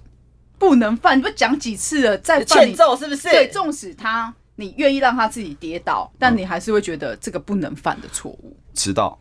[0.58, 2.18] 不能犯，你不讲几次了？
[2.18, 3.30] 再欠揍是不是？
[3.30, 8.58] 对，纵使他，你愿意让他自己跌倒，但你还是会觉得这个不能犯的错误。
[8.74, 9.20] 迟到。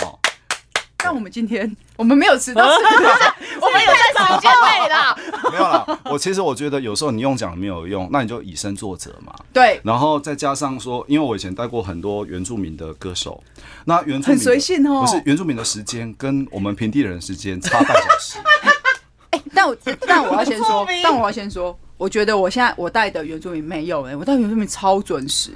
[0.00, 0.20] 好，
[1.02, 5.16] 但我们今天我们没有迟到， 我们有在时间内啦。
[5.50, 9.34] 没有啦，我其实我觉得有时候你用讲没有用，那你就以身作则嘛。
[9.52, 13.42] 对，然后再加上说，因为我以前带过很多原住民的歌手，
[13.84, 18.38] 那原住民很随性哦，不是原住民的时间跟我们平地人时间差半小时。
[19.30, 25.50] 哎，但我但我要先说，但我要先说，我觉得我现在我带的原住民没有哎，我带原住民超准时。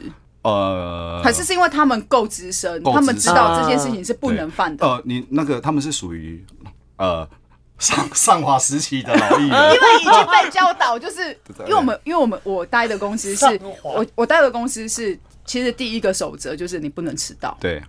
[0.47, 4.87] 呃，还是是因为他们够资深，他们知道这件事情是不能犯的。
[4.87, 6.45] 呃，你那个他们是属于
[6.99, 7.29] 呃
[7.79, 17.57] 上上华时期的老艺人， 因为已经被教导，就是因为我们因为我们我待的公司是我我待的公司是，其实第一个守则就是你不能迟到。
[17.61, 17.83] 对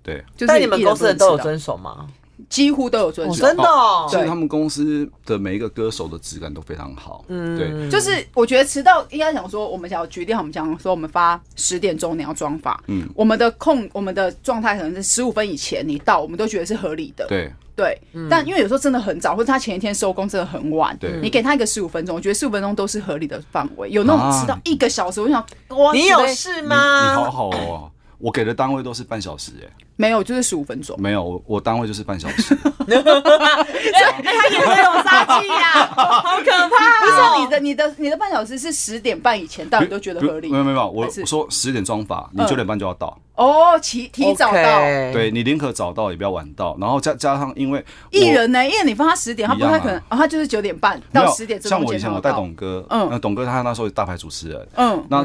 [0.00, 2.06] 对，就是你们公司的都有遵守吗？
[2.48, 3.62] 几乎都有遵守，真的。
[4.08, 7.24] 所以他们公司的每一个歌手的质感都非常好。
[7.28, 17.26] 嗯，对，就是我觉得迟到应该讲说，我们想要决定，我们讲说，我们发十点钟你要妆发，嗯，我们的控，我们的状态可能是十五分以前你到，我们都觉得是合理的。
[17.28, 17.52] 对。
[17.76, 23.90] 对，但因为有时候真的很早，或者他前一天收工真的很晚，对，你给他一个十五分钟，我觉得十五分钟都是合理的范围。
[23.90, 25.44] 有那种迟到一个小时，我想，
[25.92, 26.76] 你有事吗？
[27.02, 27.90] 你好好哦，
[28.24, 29.68] 我给的单位都是半小时，哎。
[29.96, 30.96] 没有，就是十五分钟。
[30.98, 32.56] 没有，我我单位就是半小时。
[32.64, 37.00] 他也会有杀气呀， 好可怕！
[37.04, 40.48] 不是你的，你的，你的半小时是十点半以前到，你都觉得合理？
[40.50, 43.20] 没有没有，我我说十点妆发，你九点半就要到。
[43.34, 44.80] 哦，提提早到，
[45.12, 46.76] 对，你宁可早到也不要晚到。
[46.80, 51.60] 然后加加上，因为艺人呢，因为你放他十点，他不太可能，他就是九点半到十点。
[51.60, 55.24] 像我以前我带董哥，嗯，那董哥他那时候是大牌主持人，嗯，那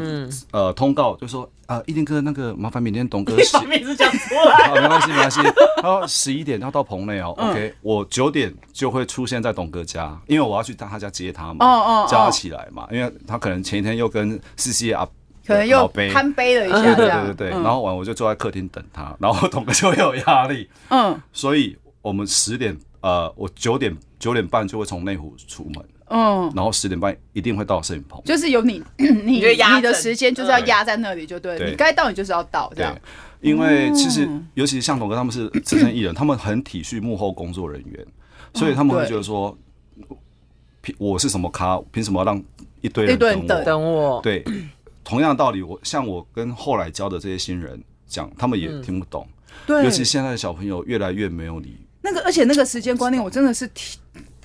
[0.52, 1.50] 呃通告就说。
[1.70, 4.56] 啊，一定哥，那个麻烦明天董哥， 把名字讲出来。
[4.70, 5.40] 好，没关系，没关系。
[5.76, 15.08] 他说十一点要到棚内哦，OK，我九点就会出现在董哥家，因为我要去他家接他嘛，哦哦，叫他起来嘛，因为他可能前一天又跟 C C 啊，
[15.50, 25.84] 可能又贪杯了一下，对对对对，然后完我就坐在客厅等他，然后董哥就有压力，嗯，所以我们十点，呃，我九点九点半就会从内湖出门。
[26.12, 32.98] 嗯，然后十点半一定会到摄影棚，就是有你 你你的时间就是要压在那里，就对，你该到你就是要到这样。
[33.42, 38.04] 因为其实尤其是像董哥他们是资深艺人，他们很体恤幕后工作人员，
[38.56, 39.56] 所以他们会觉得说，
[40.82, 42.44] 凭我是什么咖，凭什么要让
[42.82, 43.64] 一堆人等我？
[43.64, 44.22] 等我？
[44.24, 44.44] 对，
[45.10, 49.28] 同样的道理，我像我跟后来教的这些新人讲，他们也听不懂。
[49.66, 51.76] 对，尤其现在的小朋友越来越没有理。
[52.02, 54.00] 那个，而且那个时间观念，我真的是听。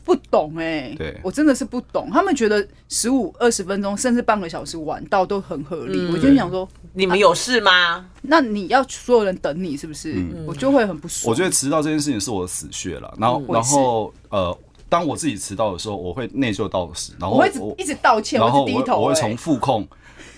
[0.07, 2.11] 不懂哎、欸，对我真的是不懂。
[2.13, 5.99] 他们觉得十五二十分钟，甚至半个小时晚到都很合理。
[5.99, 8.07] 嗯、我就想说，你们有事吗、啊？
[8.21, 10.13] 那你要所有人等你是不是？
[10.13, 11.31] 嗯、我就会很不爽。
[11.31, 13.15] 我觉得迟到这件事情是我的死穴了。
[13.19, 14.59] 然后，嗯、然后呃，
[14.91, 17.15] 当我自己迟到的时候，我会内疚到死。
[17.19, 19.89] 然后我，我会一直道歉，然后我会我会从副控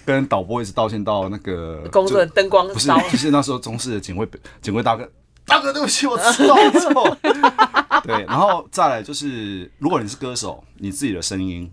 [0.07, 4.27] 跟导播一直道歉到那个工作人灯光不是，其实那时候中式的警卫
[4.63, 5.07] 警卫大哥。
[5.49, 6.57] 大哥，对不起，我迟到
[7.05, 7.19] 了。
[8.03, 11.71] 对，然后再来就是，如果你是歌手，你自己的声音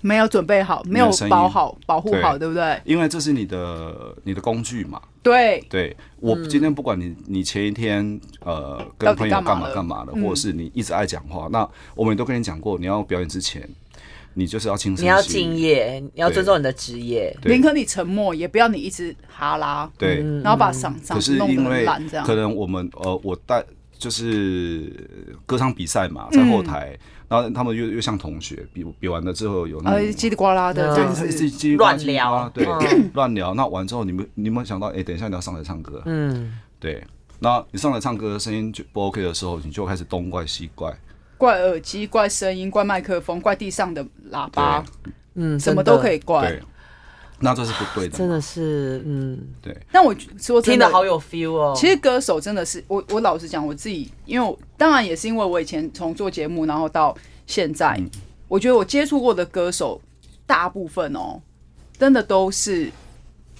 [0.00, 2.80] 没有准备好，没有保好、保护好，对不对？
[2.84, 5.02] 因为这是你的你的工具嘛。
[5.24, 13.68] 对，对我今天不管你你前一天呃跟朋友干嘛干嘛的，或者是你一直爱讲话，那我们都跟你讲过，你要表演之前。
[14.38, 17.34] 你就是要清醒，你要敬业，你要尊重你的职业。
[17.46, 19.90] 宁可你沉默，也不要你一直哈拉。
[19.96, 22.26] 对，然后把嗓嗓弄得烂这样。
[22.26, 23.64] 可能我们呃，我带
[23.98, 24.92] 就是
[25.46, 26.94] 歌唱比赛嘛，在后台，
[27.28, 32.66] 然后他们又又像同学，比比完了之后有那叽里呱啦的，对，乱聊，对，
[33.14, 33.54] 乱聊。
[33.54, 37.02] 那完之后，你们你们想到，哎，等一下你要上来唱歌，嗯，对。
[37.38, 40.94] 那你上来唱歌，声音就不 OK 的时候，你就开始东怪西怪。
[41.38, 44.84] 怪耳机，怪声音，怪麦克风，怪地上的喇叭，
[45.34, 46.60] 嗯，什么都可以怪。
[47.38, 49.76] 那这是不对的，真的是，嗯，对。
[49.92, 51.74] 但我说真的，好有 feel 哦。
[51.76, 57.14] 其实歌手真的是，我我老实讲，我自己，因为当然也是因为我以前从做节目，然后到
[57.46, 58.08] 现在，嗯、
[58.48, 60.00] 我觉得我接触过的歌手，
[60.46, 61.38] 大部分哦，
[61.98, 62.90] 真的都是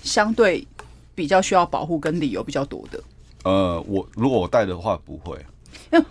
[0.03, 0.67] 相对
[1.15, 2.99] 比较需要保护跟理由比较多的。
[3.45, 5.39] 呃，我如果我带的话，不会。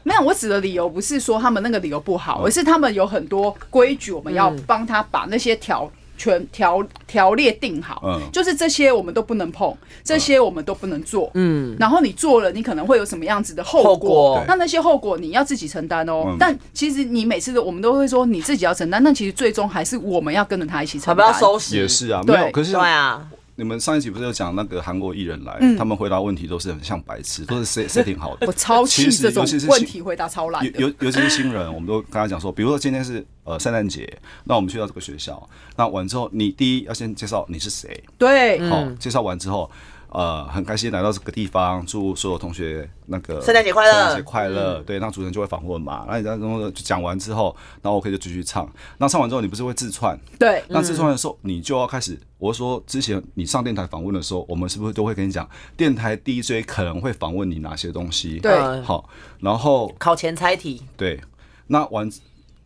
[0.04, 8.02] 没有，我指的理由不是说他们那个理由不好，而是他们有很多规矩，我们要帮他把那些条全条条列定好。
[8.06, 11.30] 嗯，就是这些我们都不能碰，这些我们都不能做。
[11.34, 14.44] 嗯，然后你做了，你可能会有什么样子的后果？
[14.48, 16.36] 那那些后果你要自己承担哦。
[16.40, 21.16] 但其实你每次都我们都会说你自己要承担，但其实最终还是我们要跟着他一起承担。
[21.16, 23.28] 不要收拾也是啊，没有，可是对啊。
[23.58, 28.46] 你们上一集不是有讲那个韩国艺人来，他们回答问题都是很像白痴，都是 set setting 好的。
[28.48, 30.64] 我超气这种问题回答超烂。
[30.78, 34.12] 尤尤其是新人，我们都跟他讲说，比如说今天是呃圣诞节，
[34.44, 39.72] 那我们去到这个学校，那完之后，你第一要先介绍你是谁，对，好，介绍完之后，
[40.16, 44.80] 呃，很开心来到这个地方，祝所有同学那个圣诞节快乐，圣诞节快乐。
[44.80, 48.66] 嗯、对，那主持人就会访问嘛，那你然后讲完之后，然后我可以就继续唱。
[48.98, 50.18] 那唱完之后，你不是会自串？
[50.40, 52.18] 对，那自串的时候，你就要开始。
[52.38, 58.40] 我说之前你上电台访问的时候，我们是不是都会跟你讲，电台 DJ 可能会访问你哪些东西？
[58.40, 59.10] 对，好，
[59.42, 60.82] 然后考前猜题。
[60.96, 61.20] 对，
[61.68, 62.10] 那完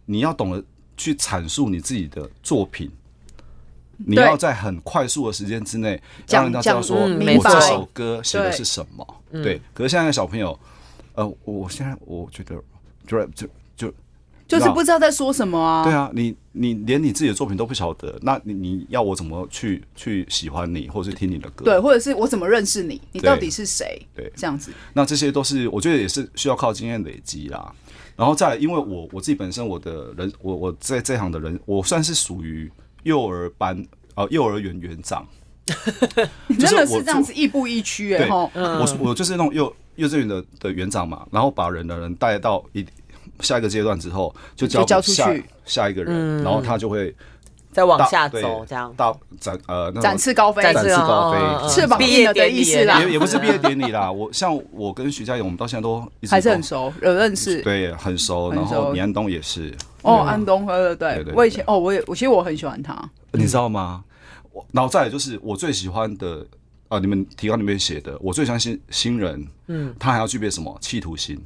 [0.05, 0.63] 你要懂得
[0.95, 2.91] 去阐述你自己的作品。
[4.05, 9.05] 你要在很快速的时间之内让人家知道说，我这首歌写的是什么。
[9.31, 10.57] 对，可是现在的小朋友，
[11.13, 12.55] 呃，我现在我觉得，
[13.05, 13.93] 就就就
[14.47, 15.83] 就是不知道在说什么啊。
[15.83, 21.65] 对啊，你你连你自己的作品都不晓得，那你你要我怎么去去喜欢你，或者是听你的歌？
[21.65, 23.01] 对，或者是我怎么认识你？
[23.11, 24.01] 你到底是谁？
[24.15, 24.71] 对，这样子。
[24.93, 27.71] 那这些都是我觉得也是需要靠经验累积啦。
[28.15, 32.71] 然后再来，因为我我自己本身我的人，我我在这行的人，我算是属于。
[33.03, 33.77] 幼儿班
[34.15, 35.25] 哦、呃，幼儿园园长，
[36.47, 38.49] 你 真的是这样子亦步亦趋哎哈！
[38.53, 42.85] 我我就是那种幼幼稚园的的园长嘛，然后把人的人带到一
[43.41, 45.43] 下一个阶段之后，就交交出去。
[45.65, 47.15] 下一个人，然后他就会
[47.71, 48.91] 再往下走，这样。
[48.97, 54.11] 到展呃展翅高飞，展翅高飞，翅膀硬了的意思啦，也也不是毕业典礼啦。
[54.11, 58.51] 我像我跟徐佳莹，我们到现在都还是很熟，有认识，对，很熟。
[58.51, 62.97] 然后李安东也是哦，安东，对对对，我以前哦，我也我其实我很喜欢他。
[63.33, 64.03] 你知道吗？
[64.51, 66.45] 我然后再来就是我最喜欢的
[66.87, 71.39] 啊，你们提纲里面写的，我最相信新人，嗯，他还要具备什么企图心？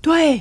[0.00, 0.38] 对，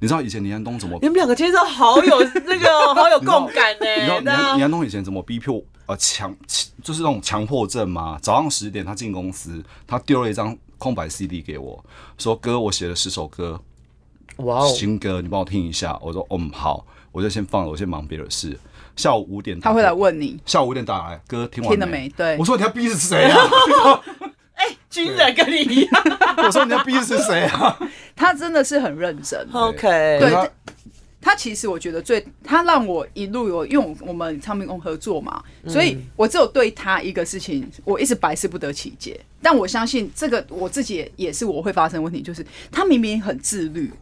[0.00, 0.98] 你知道以前李安东怎么？
[1.02, 3.86] 你们两个今天都好有 那个好有共感呢。
[3.96, 6.34] 你知道李安东以前怎么逼迫呃强
[6.82, 8.18] 就是那种强迫症吗？
[8.20, 11.82] 早上十点他进公司，他丢了一张空白 CD 给我，
[12.18, 13.60] 说哥，我写了十首歌，
[14.38, 15.96] 哇哦，新歌你帮我听一下。
[16.02, 18.58] 我说嗯好，我就先放了，我先忙别的事。
[18.96, 20.36] 下午五点，他会来问你。
[20.44, 22.08] 下午五点打来，哥听完听了没？
[22.16, 23.38] 对，我说你要逼的是谁啊？
[24.54, 26.02] 哎，军人跟你一样。
[26.38, 27.78] 我说你要逼的是谁啊？
[28.16, 29.46] 他真的是很认真。
[29.54, 29.80] OK，
[30.20, 30.50] 对，
[31.20, 39.20] 他其实我觉得最，他让我一路有，因为我们唱片公合作嘛，所以我只有对他一个事情，我一直百思不得其解。
[39.40, 43.92] 但我相信这个我自己也也是我会发生问题，就是他明明很自律。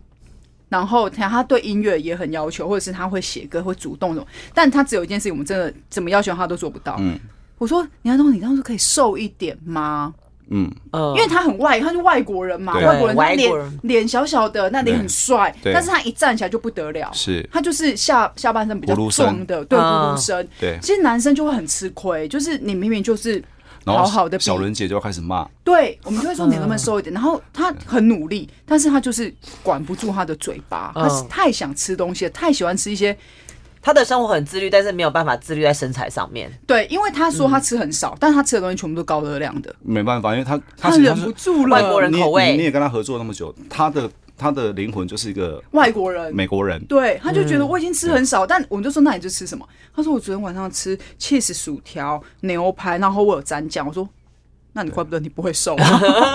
[0.73, 6.97] 然后他他对音乐也很要求，或者是他会写歌，会主动的，但他只有一件事情，我们真的怎么要求他都做不到。
[6.99, 7.21] 嗯，
[7.59, 10.15] 我说倪安东，你当时可以瘦一点吗？
[10.49, 10.71] 嗯，
[11.15, 23.45] 因为他很外，他是外国人嘛，外国人他脸脸小小的，那脸很帅，但是他一站起来就不得了，是，他就是下下半身比较壮的，对，咕噜声，对，其实男生就会很吃亏，就是你明明就是。
[23.85, 25.49] 好好的，小伦姐就要开始骂。
[25.65, 27.13] 对，我们就会说你能不能瘦一点。
[27.13, 33.17] 然后他很努力，但是他就是管不住他的嘴巴，他是太想吃东西了，太喜欢吃一些。
[33.85, 36.49] 他的生活很自律，但是没有办法自律在身材上面。
[36.69, 39.75] 对，因为他说他吃很少，但他吃的东西全部都高热量的。
[39.83, 41.77] 没办法，因为他他忍不住了。
[41.77, 44.09] 外国人口味，你也跟他合作那么久，他的。
[44.43, 46.85] 他的灵魂就是一个外国人，美国人。
[46.87, 49.67] 对，他就觉得我已经吃很少，但我们就说那你就吃什么？
[49.95, 53.87] 他说我昨天晚上吃 cheese 薯条、牛排，然后我有蘸酱。
[53.87, 54.09] 我说
[54.73, 55.77] 那你怪不得你不会瘦。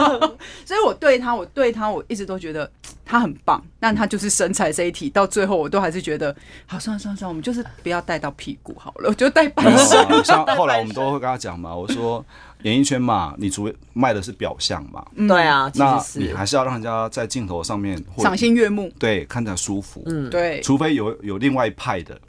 [0.66, 2.70] 所以我对他，我对他，我一直都觉得
[3.06, 10.24] 他很棒，但他就是身材这一题，到最后我都还是觉得好，算了算了算了，我们就是不要带到屁股好了，我就带半身。
[10.24, 12.24] 像后来我们都会跟他讲嘛，我说。
[12.64, 15.06] 演艺圈嘛，你主卖的是表象嘛？
[15.28, 20.02] 对啊，那你还是要让人家在镜头上面赏心悦目，对，看起来舒服。
[20.08, 20.60] 嗯，对。
[20.62, 22.20] 除非有有另外一派的，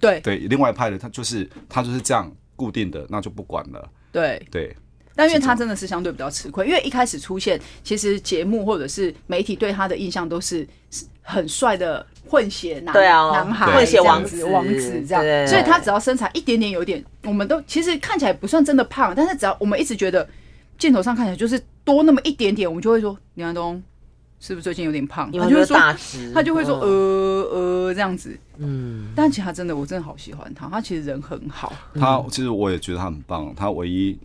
[0.00, 3.90] 对对，另外一派的他就是他就是这样固定的，那就不管了。
[4.12, 4.74] 对对。
[5.16, 10.66] 但因为他真的是相对比较吃亏，因为一开始出现，其实节目或者是媒体对他的印象都是
[11.22, 15.48] 很帅的混血男，对啊，男孩，混血王子，王子这样。
[15.48, 20.28] 所以他只要身材一点点有点，我们都其实看起来不算真的胖，但是只要我们一直觉得
[20.78, 23.80] 镜头上看起来就是多那么一点点，我们就会说李安东
[24.40, 25.30] 是不是最近有点胖？
[25.30, 25.78] 他就会说，
[26.34, 26.88] 他就会说呃
[27.52, 28.36] 呃这样子。
[28.58, 31.72] 嗯，但其实他真的，我真的好喜欢他，他其实人很好。
[31.94, 34.18] 他其实我也觉得他很棒，他唯一。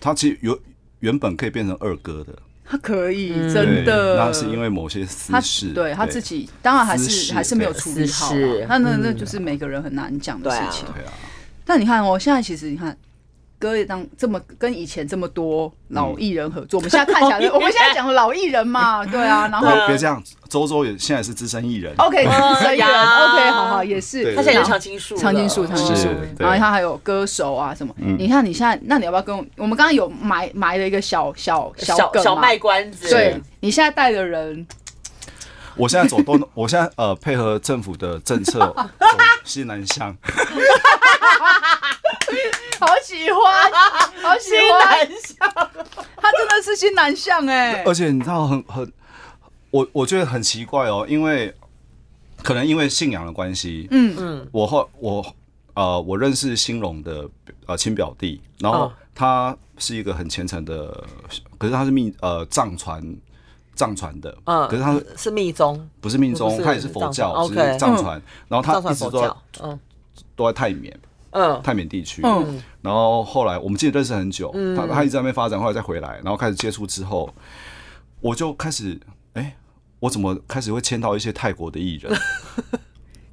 [0.00, 0.58] 他其实有
[1.00, 8.34] 原本可以变成二哥的，他可以真的，那是因为某些私事，对他自己当然还是还是没有处理好，
[8.68, 10.86] 那那那就是每个人很难讲的事情。
[10.94, 11.12] 对啊，
[11.64, 12.96] 但你看哦，现在其实你看。
[13.58, 29.44] 歌也当这么跟以前这么多老艺人合作，我们现在看起来，我们现在讲老艺人嘛， 对啊，然后别这样，周周也现在是资深艺人，OK，资深艺人，OK，好好也是，他现在有常青树，常青树，常青树，然后他还有歌手啊什么，你看你现在，那你要不要跟我？
[29.56, 34.66] 我们刚刚有埋埋了一个小小小小卖关子，对你现在带的人，
[35.76, 38.76] 我现在走东， 我现在呃配合政府的政策走
[39.44, 40.14] 西南向。
[42.78, 43.72] 好喜欢，
[44.22, 45.08] 好喜欢，
[46.16, 48.92] 他真的是新南向哎，而且你知道很很，
[49.70, 51.54] 我我觉得很奇怪哦，因为
[52.42, 54.14] 可能因为信仰的关系，嗯。
[54.18, 55.34] 嗯，我后我
[55.74, 57.28] 呃我认识兴隆的
[57.66, 61.04] 呃亲表弟，然后他是一个很虔诚的，
[61.58, 63.02] 可是他是密呃藏传。
[63.74, 68.18] 藏传的，嗯，可是他是是密宗，不是密宗，他也是佛教，是藏传。
[68.48, 69.78] 然后他一直都嗯。
[70.34, 70.98] 都在泰缅，
[71.36, 72.22] 嗯，泰缅地区。
[72.24, 77.28] 嗯，然后后来我们记得认识很久，他他一直在那边发展，后来再回来，然后开始接触之后，
[78.20, 78.98] 我就开始，
[79.34, 79.54] 哎，
[80.00, 82.12] 我怎么开始会签到一些泰国的艺人？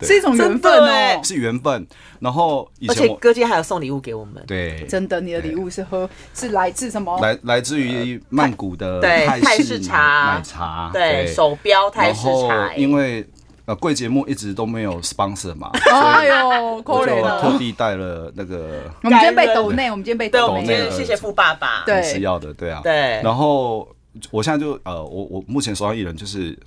[0.02, 1.88] 是一种缘分哦，是缘分。
[2.20, 4.44] 然后，而且哥姐还有送礼物给我们。
[4.46, 7.18] 对，真的，你的礼物是喝，是来自什么？
[7.22, 12.74] 来来自于曼谷的泰式茶奶茶，对，手标泰式茶。
[12.74, 13.26] 因为
[13.66, 17.42] 呃贵节目一直都没有 sponsor 嘛， 哎呦，可怜了。
[17.42, 18.82] 特地带了那个。
[19.04, 23.22] 我们今天被抖内，我们今天被抖内，谢谢富爸爸，对，是要的，对啊，对。
[23.24, 23.88] 然后
[24.32, 26.58] 我现在就呃，我我目前手上艺人就是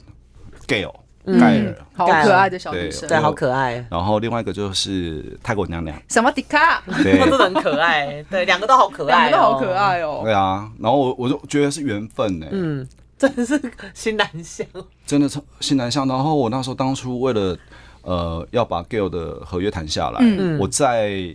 [0.66, 0.92] Gail。
[1.40, 3.84] 盖尔，好可爱的小女生，对，好可爱。
[3.90, 10.20] 然后另外一个就是泰国娘娘，什么迪卡，对， 都很可爱，对，两个都好可爱，两个都好可爱哦。
[10.22, 12.86] 对啊，然后我我就觉得是缘分呢，嗯，
[13.18, 13.60] 真的是
[13.94, 14.66] 新南向，
[15.06, 16.06] 真的是新南向。
[16.06, 17.58] 然后我那时候当初为了
[18.02, 21.34] 呃要把 Gail 的合约谈下来，嗯我在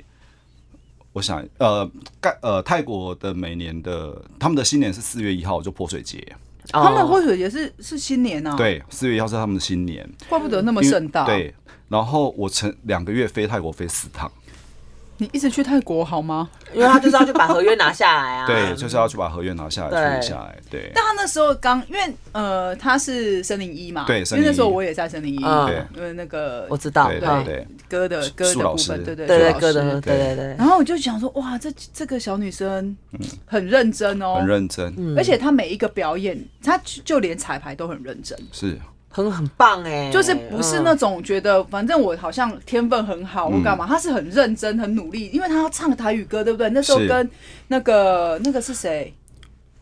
[1.13, 6.35] 我想呃盖呃泰国的每年的他们的新年是四月一号，就泼水节。
[6.71, 11.25] 他们泼水节是是新年啊，对，四月一号是他们的新年，怪不得那么盛大。
[11.25, 11.53] 对，
[11.89, 14.31] 然后我曾两个月飞泰国飞四趟。
[15.21, 16.49] 你一直去泰国好吗？
[16.73, 18.47] 因为他就是要去把合约拿下来啊。
[18.47, 20.57] 对，就是要去把合约拿下来，处理下来。
[20.67, 20.91] 对。
[20.95, 30.55] 但他那时候刚，因为呃，他是森林一嘛，对，因为那时候我也在森林一，对，因为那个我知道，对对，歌的歌的部分，对对对，歌的，对对对。
[30.57, 32.97] 然后我就想说，哇，这这个小女生
[33.45, 38.75] 很认真哦，很认真，而且她每一个表演，她就连彩排都很认真，是。
[39.11, 46.69] 很很棒哎，就是不是那种觉得反正我好像天分很好我干嘛，他是很认真很努力，因为他要唱台语歌，对不对？
[46.69, 47.29] 那时候跟
[47.67, 49.13] 那个那个是谁？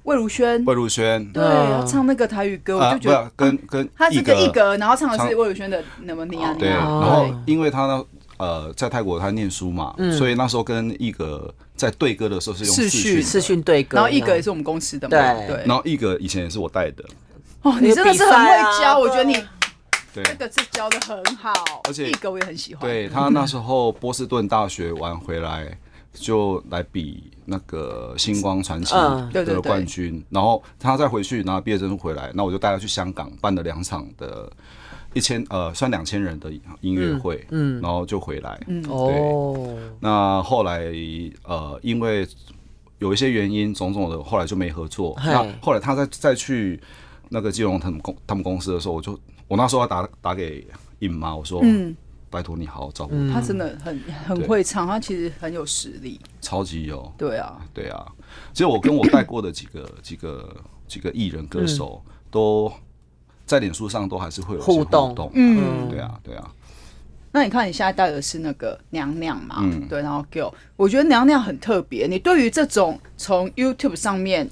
[0.03, 0.63] 魏如萱。
[0.65, 1.31] 魏如萱。
[1.31, 6.55] 对，要唱那个台语歌，我就觉得跟跟他是跟一格，然后唱的是魏如萱的《那么你啊你啊》。
[6.57, 8.03] 对，然后因为他呢，
[8.37, 15.15] 呃，在泰国他念书嘛，所以那时候跟一格在对歌的时候是用视讯视讯对歌，然后一格也是我们公司的嘛，
[15.45, 17.03] 对，然后一格以前也是我带的。
[17.61, 19.33] 哦，你真的是很会教，我觉得你
[20.13, 20.23] 对。
[20.23, 21.53] 这个是教的很好，
[21.87, 22.81] 而且一个我也很喜欢。
[22.81, 25.77] 对，他那时候波士顿大学完回来，
[26.13, 28.93] 就来比那个星光传奇
[29.33, 34.49] 的冠军，然后他再回去拿毕业证书回来，那我就带他去香港办了两场的
[35.13, 36.49] 一千呃算两千人的
[36.79, 40.85] 音乐会，嗯，然后就回来，嗯，哦，那后来
[41.43, 42.25] 呃因为
[42.99, 45.13] 有一些原因种种的，后来就没合作。
[45.25, 46.79] 那后来他再再去。
[47.29, 49.17] 那个金融他们公他们公司的时候，我就
[49.47, 50.67] 我那时候要打打给
[50.99, 51.95] 尹妈，我说，嗯，
[52.29, 53.21] 拜托你好好照顾他。
[53.21, 57.11] 嗯、他真的很很会唱，他其实很有实力，超级有。
[57.17, 58.05] 对啊，对啊。
[58.51, 60.55] 其实我跟我带过的几个 几个
[60.87, 62.71] 几个艺人歌手，都
[63.45, 65.31] 在脸书上都还是会有互动。
[65.33, 66.51] 嗯，对啊，对啊。
[67.31, 69.57] 那你看你现在带的是那个娘娘嘛？
[69.59, 72.07] 嗯，对，然后 Gail，我觉得娘娘很特别。
[72.07, 74.49] 你对于这种从 YouTube 上面。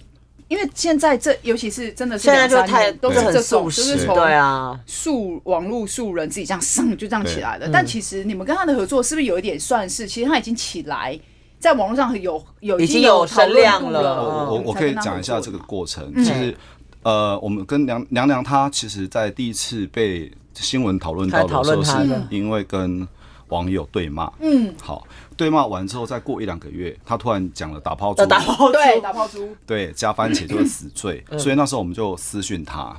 [0.47, 7.69] 因为现在这尤其是真的是现在就太都是这种，就是从对啊素网络素人自己这样上就这样起来了。
[7.71, 10.07] 但其实你们跟他的合作是不是有一点算是？
[10.07, 11.19] 其实他已经起来，
[11.59, 14.49] 在网络上有有已经有声量了。
[14.49, 16.13] 我我可以讲一下这个过程。
[16.23, 16.55] 其实
[17.03, 23.07] 呃，我们跟娘娘娘她其实在第一次被新闻讨论到的时候，是因为跟
[23.49, 24.31] 网友对骂。
[24.39, 25.07] 嗯，好。
[25.35, 32.95] 对骂完之后，再过一两个月，他突然讲了打炮猪，打抛对打炮猪，对加番茄就是死罪，所以那时候我们就私讯他。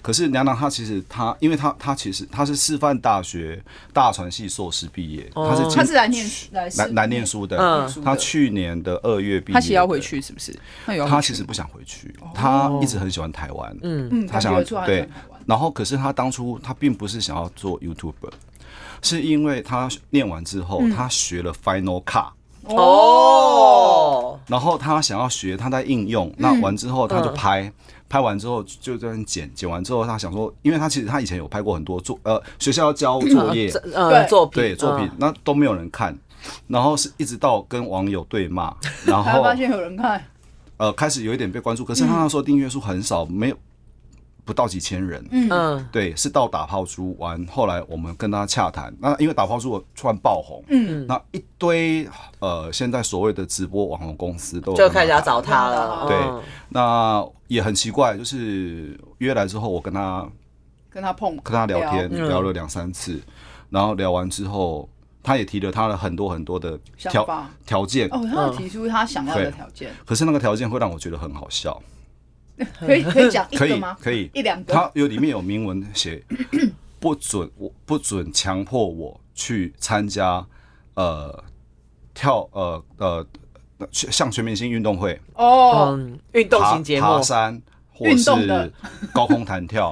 [0.00, 3.60] 可是娘娘她其实她，因为她她其实她是师范大学
[3.92, 7.90] 大传系硕士毕业，她是她是来念来来来念书的。
[8.04, 10.56] 她去年的二月毕业，她其实要回去是不是？
[10.86, 15.08] 她其实不想回去，她一直很喜欢台湾，嗯嗯，她想要对。
[15.44, 18.30] 然后可是她当初她并不是想要做 YouTuber。
[19.02, 22.28] 是因为他念完之后，他学了 Final Cut
[22.64, 27.72] 哦，然后他想要学，他在应用，那完之后他就拍，
[28.08, 36.16] 拍完之后就这样剪，剪完之后他想说，因为他其实他以前有拍过很多作，呃，学校要交作业， 呃，作品，对作品，那都没有人看，
[36.68, 38.74] 然后是一直到跟网友对骂，
[39.04, 40.22] 然后发现有人看，
[40.76, 43.56] 呃，开始有一点被关注，可是他那时候订阅数很少，没有。
[44.44, 56.16] 不到几千人，嗯，对，是到打抛猪完，后来我们跟他洽谈，那因为打抛猪突然爆红，嗯，那一堆呃现在所谓的直播网红公司都就开始要找他了，对，
[56.68, 60.28] 那也很奇怪，就是约来之后，我跟他
[60.88, 62.40] 跟他碰跟他聊天聊。
[62.40, 63.20] 了两三次，
[63.68, 64.88] 然后聊完之后，
[65.22, 71.80] 他也提了他的很多很多的条条件，哦，他提出他想要的条件，可是那个条件会让我觉得很好笑。
[72.78, 73.96] 可以可以讲一个吗？
[74.00, 74.74] 可以，一两个。
[74.74, 76.22] 它有里面有明文写，
[77.00, 80.44] 不准我不准强迫我去参加
[80.94, 81.42] 呃
[82.12, 83.26] 跳呃呃
[83.90, 85.98] 像全明星运动会哦，
[86.32, 87.60] 运动型节目，爬山
[87.92, 88.72] 或是
[89.14, 89.90] 高空弹跳，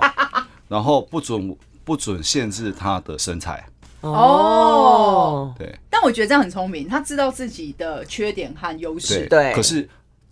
[0.69, 3.67] 然后不准不准限制他的身材
[4.03, 5.55] 哦。
[5.59, 9.27] 对，但我觉得这样很聪明，他知道自己的缺点和优势。
[9.29, 9.89] 对，可是。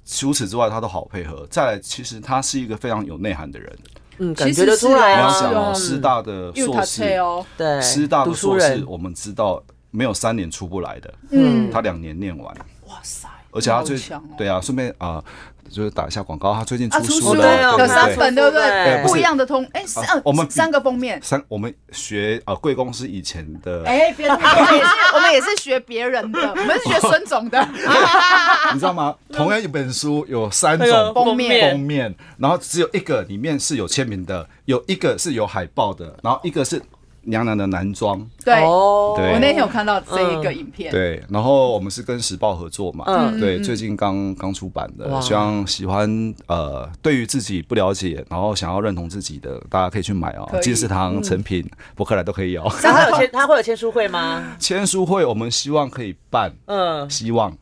[0.07, 1.47] 除此之外，他都好配合。
[1.51, 3.79] 再来，其实他是一个非常有内涵的人。
[4.19, 5.17] 嗯，感觉得出来。
[5.17, 11.13] 你要想哦，师大的硕士哦，对，师大的硕士，我们知道没有三年出不来的。
[11.33, 12.57] 嗯，他两年念完。
[12.87, 13.29] 哇塞！
[13.57, 13.99] 而且他最
[14.39, 15.23] 对啊，顺便啊。
[15.69, 19.03] 就是打一下广告，他最近出书了，有三本，对不对？
[19.05, 27.61] 不一样的通，哎，三，我们三个封面，三，我们学呃贵公司以前的，哎，别人， 我们也是，我们也是学别人的， 我们是学孙总的，
[28.73, 29.13] 你知道吗？
[29.33, 36.81] 同样一本书有三种封面，封面，然后只有一个里面是有签名的，有一个是有海报的，然后一个是。
[37.27, 52.63] 娘娘的男装，对，我那天有看到这一个影片，对，然后我们是跟时报合作嘛，嗯，对，最近刚刚出版的，希望喜欢呃，对于自己不了解，然后想要认同自己的，大家可以去买哦，金石堂、成品、博客来都可以有。
[52.81, 54.57] 他会有签， 他会有签书会吗？
[54.61, 57.53] 签书会我们希望可以办，嗯，希望，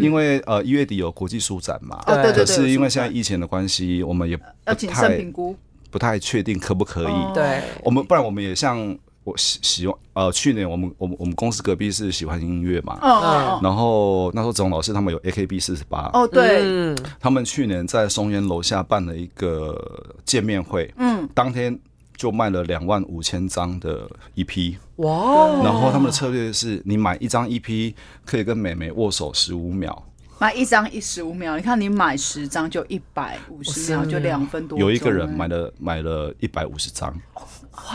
[0.00, 5.56] 因为呃一月底有国际书展嘛，对对对，可是因为现在疫情的关系，我们也要谨慎评估，
[5.90, 7.34] 不太确定可不可以。
[7.34, 8.98] 对，我们不然我们也像。
[9.24, 21.78] 我喜喜欢呃，去年我们我们我们公司隔壁是喜欢音乐嘛，嗯，然后那时候总老师他们有 AKB 四十八，哦对，他们去年在松烟楼下办了一个见面会，嗯，当天
[22.16, 27.94] 就卖了两万五千张的 EP，哇，然后他们的策略是你买一张 EP
[28.26, 30.04] 可以跟美眉握手十五秒，
[30.38, 37.14] 买一张一十五秒，你看你买十张就一百五十秒，就两分多，有一个人买了买了一百五十张。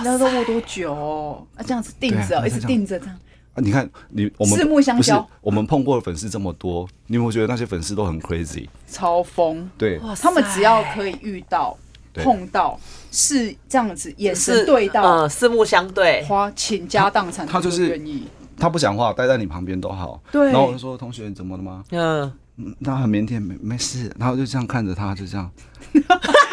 [0.04, 1.48] 那都握多久哦？
[1.56, 3.16] 啊，这样子定着，一直定着这样。
[3.54, 8.68] 啊，你看你我们四目相交，我们碰过的粉丝这么多，你有没有觉得那些粉丝都很 crazy？
[8.90, 11.78] 超疯，对，他们只要可以遇到、
[12.14, 12.80] 碰到，
[13.12, 18.28] 是这样子，眼神对到，呃，四目相对，花倾家荡产，他就是愿意。
[18.60, 20.20] 他不讲话，待在你旁边都好。
[20.32, 20.48] 对。
[20.48, 22.34] 然后我就说：“同学，你怎么了吗？”嗯，
[22.84, 24.12] 他很腼腆，没没事。
[24.18, 25.48] 然后就这样看着他，就这样。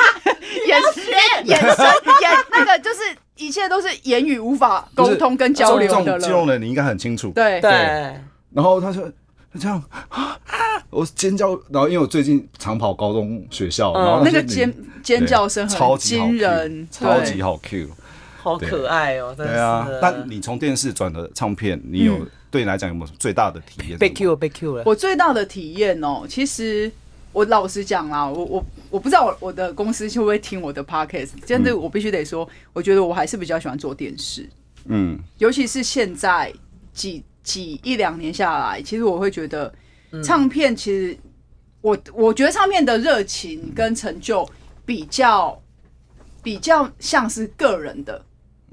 [0.74, 1.86] 眼神，眼神，
[2.22, 3.00] 眼那个就是
[3.36, 6.18] 一切都是言语无法沟通跟交流的了。
[6.18, 7.30] 这种人你应该很清楚。
[7.30, 7.70] 对对。
[8.52, 9.10] 然后他说
[9.58, 10.38] 这样啊，
[10.90, 11.50] 我尖叫。
[11.70, 14.72] 然后因为我最近常跑高中学校，然后那个尖
[15.02, 17.88] 尖叫声很惊人，超级好 Q，
[18.36, 19.34] 好可爱哦。
[19.36, 22.18] 对啊，但你从电视转的唱片，你有
[22.50, 23.98] 对你来讲有没有最大的体验？
[23.98, 24.82] 被 Q 了，被 Q 了。
[24.86, 26.90] 我最大的体验哦，其实。
[27.34, 34.48] 我老实讲啦，我我我不知道我我的公司会不会听我的 podcast，真的我必须得说，我觉得我还是比较喜欢做电视，
[34.86, 36.50] 嗯，尤其是现在
[36.92, 39.74] 几几一两年下来，其实我会觉得
[40.22, 41.18] 唱片其实
[41.80, 44.48] 我我觉得唱片的热情跟成就
[44.86, 45.60] 比较
[46.42, 48.24] 比较像是个人的。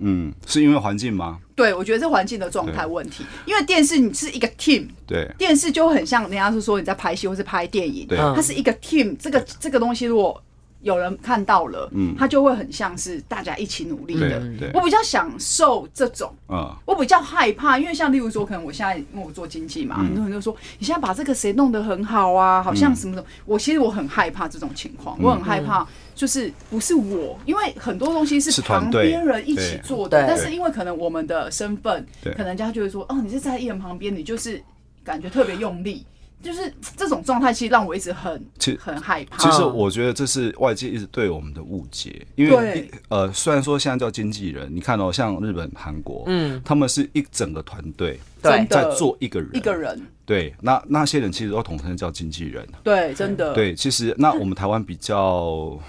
[0.01, 1.39] 嗯，是因为环境吗？
[1.55, 3.23] 对，我觉得是环境的状态问题。
[3.45, 9.15] 因为电视你是一个 team，对，电视就很像人家是说你在拍戏或是拍电影，对，它是一个 team。
[9.17, 10.41] 这个这个东西如果
[10.81, 14.39] 有人看到了，嗯，他就会很像是大家一起努力的。
[14.59, 23.27] 对，我比较享受这种，嗯，我比较害怕，因为像例如说，可能我现在因为我做经济嘛，很多人就说你现在把这个谁弄得很好啊，好像什么什么。
[23.45, 25.87] 我其实我很害怕这种情况，我很害怕。
[26.13, 34.61] 就是不是我，因为很多东西是旁边人一起做的，但是因为可能我们的身份，可能人家就会说，哦，你是在艺人旁边，你就是
[35.03, 36.05] 感觉特别用力，
[36.41, 38.43] 就是这种状态，其实让我一直很
[38.79, 39.37] 很害怕。
[39.37, 55.79] 其实我觉得这是外界一直对我们的误解，因为呃，虽然说现在叫经纪人，你看哦，像日本、韩国，嗯，他们是一整个团队在在做一个人，一个人，对，那那些人其实都统称叫经纪人，对，真的，对，其实那我们台湾比较。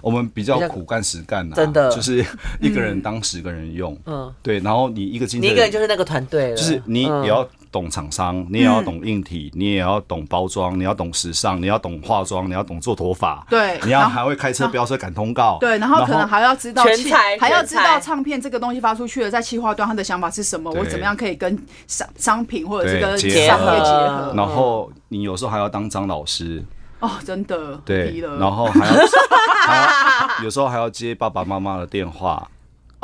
[0.00, 1.94] 我们比较苦干实干呐，真的。
[1.94, 2.24] 就是
[2.58, 16.84] 一个人当十个人用，嗯，对，然后你一个经纪人，你一个人就是那个团队了，就是你也要懂厂商，你也要懂硬体，你也要懂包装，你要懂时尚，你要懂化妆，你要懂做头发，对，你要还会开车飙车赶通告，对，然后可能还要知道
[17.40, 21.58] 还要知道唱片这个东西发出去了，在企划端他的想法是什么，我怎么样可以跟
[21.88, 26.64] 商商品或者是跟商业结合，然后你有时候还要当张老师。
[27.00, 28.94] 哦，真的对，然后还要
[29.66, 32.48] 还要有时候还要接爸爸妈妈的电话。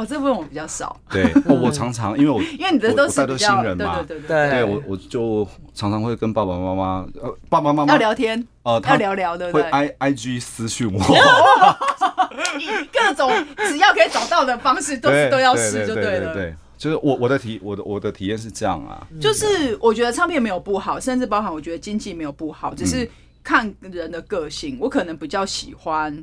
[0.01, 0.99] 哦，这部分我比较少。
[1.11, 10.99] 对， 我常常因为我 因为你的都是都新人嘛，对对对对，我我就常常会跟爸爸妈妈呃爸爸妈妈要聊天，呃，要聊聊的，会 I I G 私讯我，
[12.59, 13.31] 以各种
[13.69, 16.33] 只要可以找到的方式都是都要试就对了。
[16.33, 23.09] 对，就是我我的体我的我的体验是这样啊，就是我觉得唱片没有不好，甚至包含我觉得经济没有不好，只是。
[23.43, 26.15] 看人的个性，我可能比较喜欢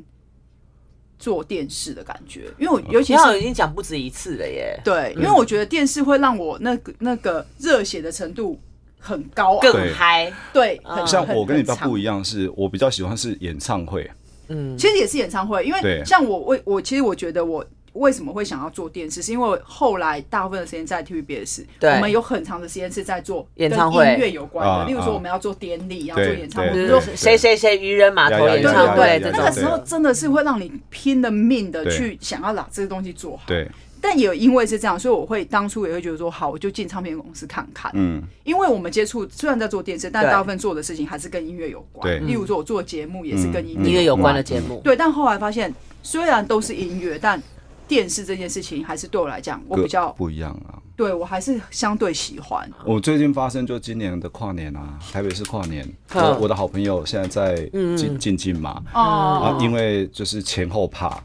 [1.18, 4.78] 做电视的感觉，因为我尤其是已经讲不止一次了耶。
[4.84, 8.58] 对，因为我觉得电视会让我那个那个热血的程度
[8.98, 10.32] 很高，更嗨。
[10.52, 14.10] 对，像我跟你比较不一样，是我比较喜欢是演唱会。
[14.48, 17.64] 嗯，其实也是演唱会，因为像我我我其实我觉得我。
[17.98, 19.22] 为什么会想要做电视？
[19.22, 33.42] 是因为后来大部分的时间在 TVBS，我们有很长的时间是在做跟音乐有关的，例如说我们要做典礼，要做演唱会，比如说谁谁谁渔人码头演唱会，那个时候真的是会让你拼了命的去想要把这个东西做好。
[33.46, 33.68] 对，
[34.00, 37.90] 但也因为是这样，所以我会当初也会觉得说，好，我就进唱片公司看看。
[37.94, 42.06] 嗯，因为我们接触虽然在做电视，但大部分做的事情还是跟音乐有关。
[42.06, 44.80] 对，例如说我做节目也是跟音乐有关的节目。
[44.84, 47.42] 对，但后来发现虽然都是音乐，但
[47.88, 50.78] 电视这件事情还是对我来讲，我比较不一样啊。
[50.94, 52.68] 对，我还是相对喜欢。
[52.84, 57.54] 我最近发生就今年的跨年啊，台北市跨年，我我的好朋友现在在
[57.96, 61.22] 进进进嘛，啊，因为就是前后怕，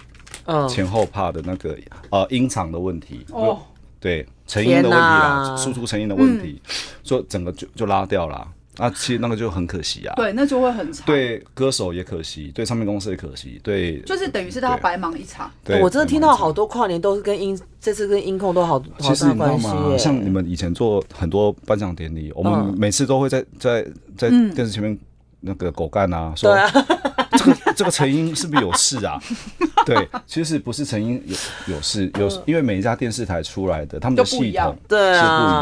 [0.70, 1.76] 前后怕的那个
[2.12, 3.60] 呃音场的问题，哦，
[4.00, 6.62] 对，成音的问题啦，输出成音的问题，
[7.04, 8.48] 所以整个就就拉掉了。
[8.78, 10.14] 啊，其实那个就很可惜啊。
[10.16, 11.06] 对，那就会很惨。
[11.06, 14.00] 对歌手也可惜，对唱片公司也可惜，对。
[14.02, 15.52] 就是等于是他要白忙一场。
[15.64, 19.08] 对，我真的听到好多跨年都是跟音，这次跟音控都好好大关系。
[19.10, 19.98] 其实你知道吗？
[19.98, 23.86] 像你们以前做很多颁奖典礼，我们每次都会在在
[24.18, 24.98] 在电视前面
[25.42, 26.56] 那个狗干啊，说
[27.38, 29.20] 这个这个成因是不是有事啊？
[29.86, 31.22] 对，其实不是成因
[31.68, 34.54] 有有事，有因为每一家电视台出来的他们的系统是不一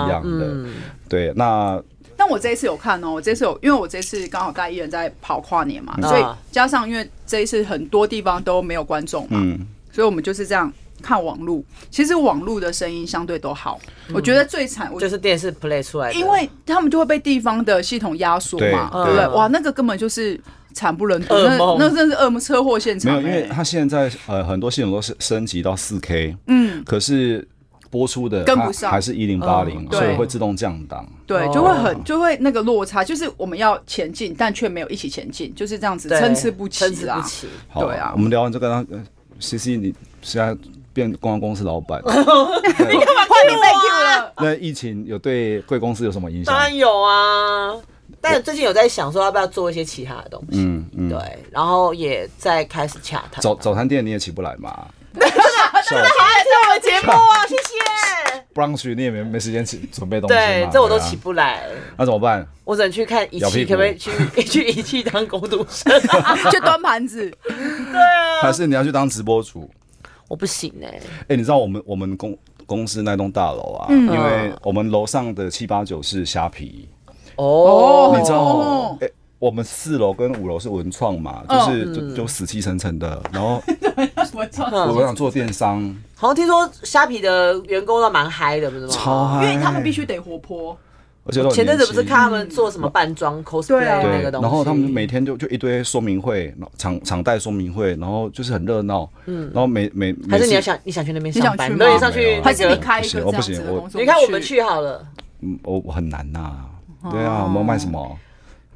[0.09, 0.65] 样的。
[1.09, 1.81] 对，那。
[2.23, 9.41] 但我这一次有看哦，我这次有，因为我这次刚好带艺人在跑跨年嘛，所以加上因为这一次很多地方都没有观众嘛，
[9.91, 11.65] 所以我们就是这样看网路。
[11.89, 13.79] 其实网路的声音相对都好，
[14.13, 19.27] 我觉得最惨就是电视 play 出来，因为他们就会被地方的系统压缩嘛，对不对？
[19.29, 20.39] 哇，那个根本就是
[20.75, 23.15] 惨不忍睹，那那真是恶梦车祸现场。
[23.15, 27.47] 没有，因为他现在呃很多系统都是升级到四 K，嗯，可是。
[27.91, 31.05] 播出的跟不上，还是一零八零，所以会自动降档。
[31.27, 37.23] 对，就会很就会那个落差，就是我们要前进，但却没有一起前进，就是这样子参差不齐啦。
[37.75, 38.83] 对啊，我们聊完这个
[39.39, 40.57] ，CC，你现在
[40.93, 44.33] 变公关公司老板， 你干嘛换你被 Q 了？
[44.39, 46.53] 那疫情有对贵公司有什么影响？
[46.53, 47.75] 当然有啊，
[48.21, 50.59] 但最近有在想说要不要做一些其他的东西。
[50.59, 51.17] 嗯嗯，对，
[51.51, 53.41] 然后也在开始洽谈。
[53.41, 54.87] 早早餐店你也起不来嘛？
[55.91, 57.45] 真的好爱听我们节目啊！
[57.47, 58.41] 谢谢。
[58.53, 60.35] 不让去，你也没没时间起准备东西。
[60.35, 61.63] 对，这我都起不来。
[61.97, 62.47] 那怎么办？
[62.63, 64.11] 我只能去看仪器，可不可以去
[64.43, 65.91] 去仪器当工读生，
[66.49, 67.29] 去端盘子？
[67.47, 68.41] 对啊。
[68.41, 69.69] 还是你要去当直播主？
[70.29, 70.99] 我不行哎。
[71.27, 73.87] 哎，你知道我们我们公公司那栋大楼啊？
[73.89, 76.87] 因为我们楼上的七八九是虾皮。
[77.35, 78.15] 哦。
[78.17, 78.97] 你知道？
[79.01, 79.09] 哎。
[79.39, 83.19] 我们四楼跟五楼是文创嘛，就是就就死气沉沉的。
[83.33, 83.59] 然后
[84.33, 85.95] 文创，我想做电商。
[86.15, 88.89] 好像听说虾皮的员工都蛮嗨的，不是吗？
[88.91, 90.77] 超嗨，因为他们必须得活泼。
[91.23, 99.07] 而且前阵子不是看他们做什么扮装 cosplay 那个东西，然后他们每天就就一堆说明会，场场带说明会，然后就是很热闹。
[99.27, 104.01] 嗯，然后每每还是你要想你想去那边上班，你上去还是你开一个这样子的工作？
[104.01, 105.05] 你看我们去好了。
[105.41, 106.53] 嗯，我我很难呐。
[107.11, 108.17] 对啊，我们卖什么？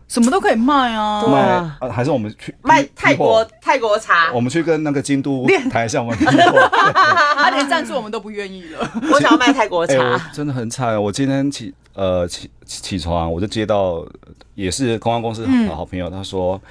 [0.07, 1.25] 什么都可以卖啊！
[1.27, 4.31] 卖啊，还是我们去卖泰国泰国茶？
[4.33, 8.91] 我们去跟那个京都谈一下，我们 他连赞助我们都不愿意了。
[9.11, 11.01] 我想要卖泰国茶，真的很惨。
[11.01, 14.05] 我今天起呃起起床，我就接到
[14.53, 16.61] 也是公关公司的好朋友，他说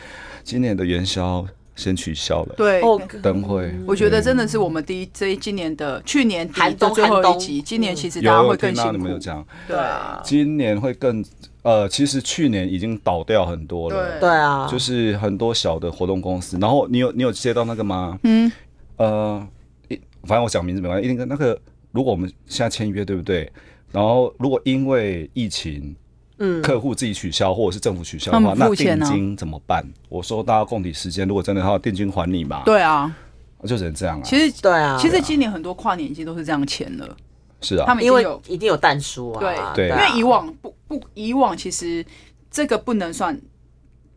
[0.45, 2.55] 今年的元宵先取消了。
[2.57, 2.81] 对，
[3.21, 8.93] 灯会，我觉得真的是我们第一这一今年的去年寒冬最后一集，今年其实大家会更辛苦。
[8.93, 9.45] 你们有讲？
[9.67, 11.23] 对啊，今年会更。
[11.65, 16.59] 呃，其实去年已经倒掉很多了，对啊，就是很多小的活动公司。
[16.61, 18.19] 然后你有你有接到那个吗？
[18.23, 18.53] 嗯，
[18.99, 19.49] 呃，
[19.89, 21.05] 一反正我讲名字没关系。
[21.05, 21.59] 一定跟那个，
[21.91, 23.51] 如果我们现在签约，对不对？
[23.91, 25.97] 然后如果因为疫情
[26.39, 29.83] 嗯，客户自己取消或者是政府取消的话，那定金怎么办？
[30.09, 32.63] 我说大家共体时间，如果真的要定金还你嘛？
[32.67, 33.11] 对啊，
[33.65, 34.23] 就只能这样啊。
[34.23, 37.17] 其实对啊，其实今年很多跨年季都是这样签的。
[37.65, 39.41] 是啊，他们因为一定有但书啊。
[39.75, 42.05] 对对，因为以往不不以往其实
[42.51, 43.41] 这个不能算。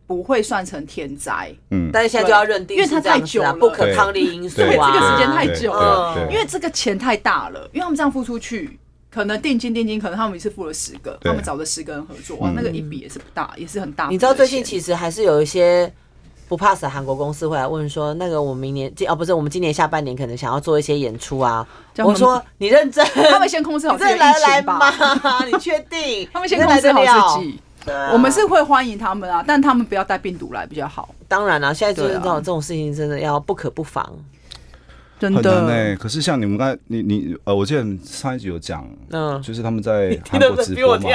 [0.08, 8.80] 不会算成天灾，嗯，但是现在就要认定，因为它太久了，不可抗力因素啊，对，这个时间太久了，因为这个钱太大了，因为他们这样付出去，
[9.10, 14.08] 可能定金定金，可能他们一次付了十个，他们找了十个人合作，哇，那个一笔也是不大，也是很大。
[14.08, 15.92] 你知道最近其实还是有一些
[16.48, 21.68] 不怕死的韩国公司会来问说，那个我们明年今哦不是我们今年下半年可能想要做一些演出啊，
[21.98, 24.80] 我说你认真，他们先控制好自己来来吗？
[25.46, 26.28] 你确定？
[26.34, 27.60] 他们先控制好自己。
[27.92, 31.08] 啊、我们是会欢迎他们啊，但他们不要带病毒来比较好。
[31.26, 34.12] 当然啦、啊，现在就是这种这种事情，真的要不可不防。
[35.20, 41.10] 真的呢，可是像你们刚才，你你呃，我记得上一集有讲，嗯，就是他们在 韩国直播嘛，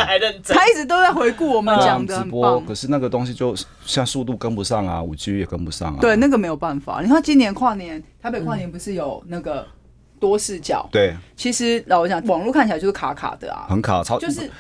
[0.45, 2.61] 他一直都在回顾我们讲的、嗯、直播。
[2.63, 5.99] 可是那个东西就像速度跟不上啊，五 G 也跟不上啊。
[6.01, 7.01] 对，那个没有办法。
[7.01, 9.67] 你看今年跨年，台北跨年不是有那个
[10.19, 10.89] 多视角？
[10.91, 14.51] 对、嗯，其实老实讲，网络看起来就是卡卡的啊，很卡，超就是。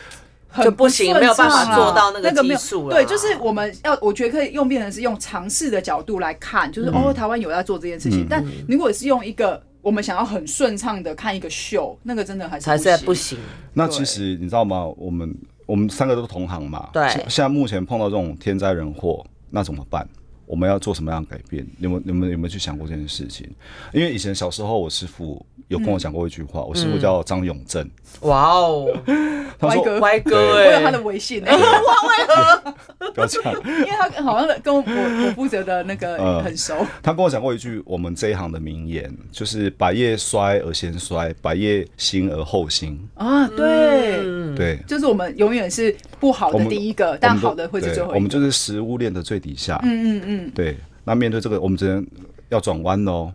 [0.62, 2.96] 就不行，没有办法做到那个技术了。
[2.96, 8.26] 对，就是我们要，我觉得可以用变成是用尝试的角度来看，就是哦，台湾有在做这件事情。
[8.28, 13.38] 但如果是用一个我们想要很顺畅的看一个秀，那个真的还是还是不行。
[13.72, 14.84] 那其实你知道吗？
[14.96, 15.34] 我们
[15.66, 16.88] 我们三个都是同行嘛。
[16.92, 17.08] 对。
[17.28, 20.06] 现在目前碰到这种天灾人祸，那怎么办？
[20.46, 21.66] 我们要做什么样的改变？
[21.78, 23.48] 你们你们有没有去想过这件事情？
[23.92, 26.62] 因为以前小时候，我师傅有跟我讲过一句话。
[26.62, 27.88] 我师傅叫张永正。
[28.20, 28.86] 哇哦，
[29.60, 31.42] 歪哥，歪哥，我有他的微信。
[31.46, 32.74] 哇，歪哥？
[33.14, 36.74] 不要这样，因为他好像跟我我负责的那个很熟。
[37.02, 42.98] 他跟我讲过一句我们这一行的名言，就是“百业衰而先衰，百业兴而后兴”。
[43.14, 44.22] 啊，对
[44.54, 48.14] 对，就是我们永远是不好的第一个，但好的会是最后一个。
[48.14, 49.78] 我们就是食物链的最底下。
[49.82, 50.41] 嗯嗯嗯。
[50.50, 52.06] 对，那面对这个，我们只能
[52.48, 53.32] 要转弯喽。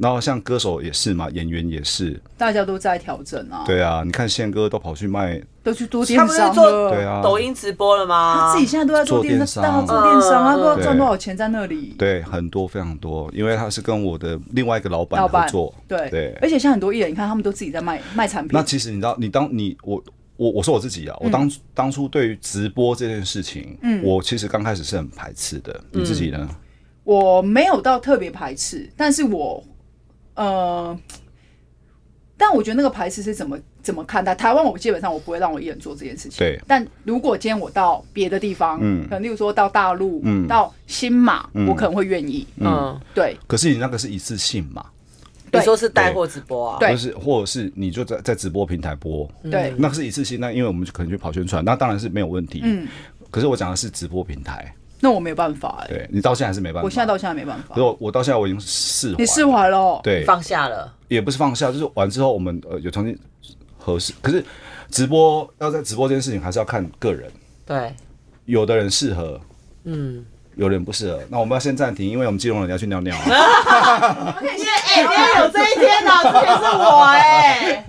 [0.00, 3.64] 然后像歌手也是嘛，演员也是，大家都在调整啊。
[3.66, 6.90] 对啊，你看宪哥都跑去卖，都去做电商了。
[6.90, 8.36] 对啊，抖音直播了吗？
[8.38, 11.96] 他自己现在都在做电商，做电商，他不知道赚多少钱在那里。
[11.98, 15.74] 对，很多非常多，因为他是跟我的另外一个老板合作。
[15.88, 18.50] 对对，而且像很多艺人，你看他们都自己在卖卖产品。
[18.52, 20.00] 那其实你知道，你当你我
[20.38, 25.78] 我我说我自己啊，我当当初对于直播这件事情，嗯，我其实刚开始是很排斥的。
[25.90, 26.48] 你自己呢？
[27.02, 29.64] 我没有到特别排斥，但是我，
[30.34, 30.96] 呃，
[32.36, 34.32] 但我觉得那个排斥是怎么怎么看待？
[34.32, 36.38] 台湾我基本上我不会让我一人做这件事情。
[36.38, 36.60] 对。
[36.68, 43.36] 但如果今天我到别的地方，嗯，可能例如说到大陆，嗯，到新马，嗯，我可能会愿意，嗯，对。
[43.48, 44.84] 可是你那个是一次性嘛？
[45.52, 46.78] 你说是带货直播啊？
[46.78, 46.96] 对。
[46.96, 49.28] 是，或者是你就在在直播平台播？
[49.50, 49.74] 对。
[49.78, 52.60] 那是一次性，那因为我们就可能去跑宣传，那当然是没有问题。
[52.62, 52.86] 嗯。
[53.30, 54.74] 可是我讲的是直播平台。
[55.00, 56.84] 那我没有办法哎，对你到现在还是没办法。
[56.84, 57.76] 我现在到现在没办法。
[57.76, 60.00] 我我到现在我已经释怀，你释怀了？
[60.02, 63.16] 对，放下了，也不是放下，就是完之后我们呃有重新
[63.78, 64.12] 合适。
[64.20, 64.44] 可是
[64.90, 67.30] 直播要在直播这件事情还是要看个人。
[67.64, 67.94] 对，
[68.46, 69.40] 有的人适合，
[69.84, 70.24] 嗯，
[70.58, 71.18] 有点不适合。
[71.30, 73.16] 那我们要先暂停，因为我们金融人要去尿尿。
[73.24, 77.84] 我们可以先哎，今天有这一天呢，之前是我哎。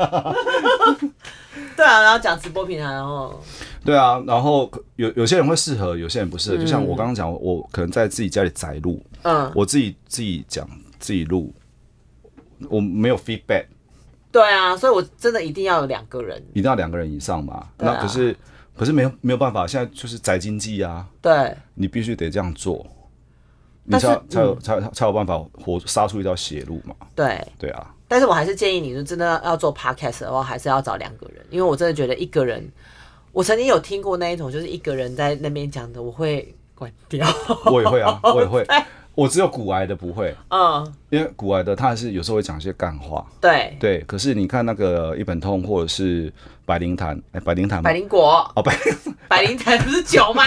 [1.76, 3.42] 对啊，然后讲直播平台，然后。
[3.84, 6.58] 对啊，然后有有些人会适合，有些人不适合。
[6.58, 11.54] 就像我刚刚讲，我可能在自己家里宅录，嗯，我自己自己讲自己录，
[12.70, 13.66] 我没有 feedback。
[14.32, 17.66] 对啊，所以我真的一定要有两个人，一定要两个人以上嘛。
[17.78, 18.36] 那可是
[18.80, 21.06] 可是没有没有办法，现在就是宅经济啊。
[21.22, 22.88] 对，你必须得这样做，
[23.84, 26.96] 你才才有才才有办法活杀出一条血路嘛。
[27.14, 32.66] 对对啊，但是我还是建议你，就真的要做 podcast 的话，还是要找两个人，因为我真的觉得一个人。
[33.34, 37.28] 我曾经有听过那一种，就是一个人在那边讲的，我会关掉。
[37.66, 38.66] 我也会啊，我也会。
[39.16, 43.26] 我只有骨癌的不会，嗯，因为骨癌的他还是有时候会讲一些干话。
[43.42, 46.32] 对对，可是你看那个一本通或者是
[46.66, 48.78] 百灵坛，哎，百灵坛，百灵果哦，百
[49.28, 50.44] 百灵坛不是酒吗？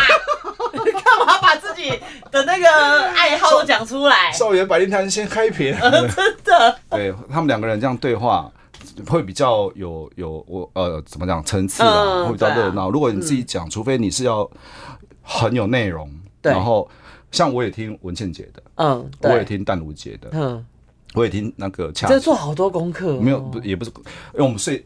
[0.72, 1.90] 你 干嘛把自己
[2.30, 4.32] 的那个爱好都讲出来？
[4.32, 6.78] 少爷百灵坛先开瓶， 真的。
[6.90, 8.50] 对他们两个人这样对话。
[9.08, 12.88] 会比较有有我呃怎么讲层次啊，嗯、会比较热闹。
[12.88, 14.48] 啊、如果你自己讲，嗯、除非你是要
[15.22, 16.10] 很有内容，
[16.42, 16.86] 然后
[17.32, 20.64] 像我也听文倩姐的，嗯，我也听淡如姐的，嗯，
[21.14, 23.90] 我也听那个恰，这做好多功课，哦，没有不也不是，
[24.34, 24.84] 因为我们是，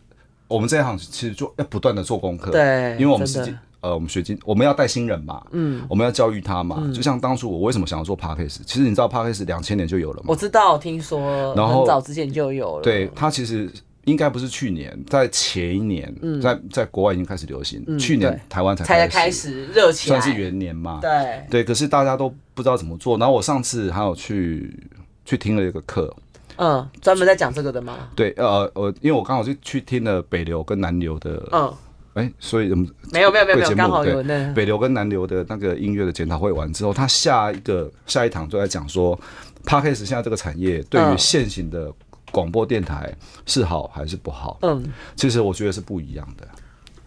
[0.48, 3.54] 我们这一行其实就要不断的做功课，对，因为我们是。
[3.82, 13.70] 呃，我们学经，我们要带新人嘛，嗯，我们要教育他嘛，嗯、就像当初我为什么想要做 Podcast，其实你知道 Podcast 两千年就有了嘛，我知道，听说，然后很早之前就有了，对，他其实
[14.06, 17.82] 应该不是去年，在前一年，嗯、在在国外已经开始流行。
[17.88, 21.00] 嗯、去年台湾才才开始热起来，算是元年嘛。
[21.02, 23.18] 对对，可是大家都不知道怎么做。
[23.18, 24.72] 然后我上次还有去
[25.24, 26.14] 去听了一个课，
[26.56, 28.08] 嗯，专门在讲这个的吗？
[28.14, 31.74] 对，呃，我因为我刚好去去听了北流跟南流的，嗯，
[32.14, 32.68] 哎、欸，所以
[33.12, 39.18] 没有没有没有刚好有那北流跟南流的那个音乐的检讨会完之后，他下一个下一堂就在讲说
[39.64, 41.94] p a r k e s 现在这个产业对于现行的、嗯。
[42.32, 43.14] 广播电台
[43.46, 44.58] 是好还是不好？
[44.62, 46.46] 嗯，其实我觉得是不一样的。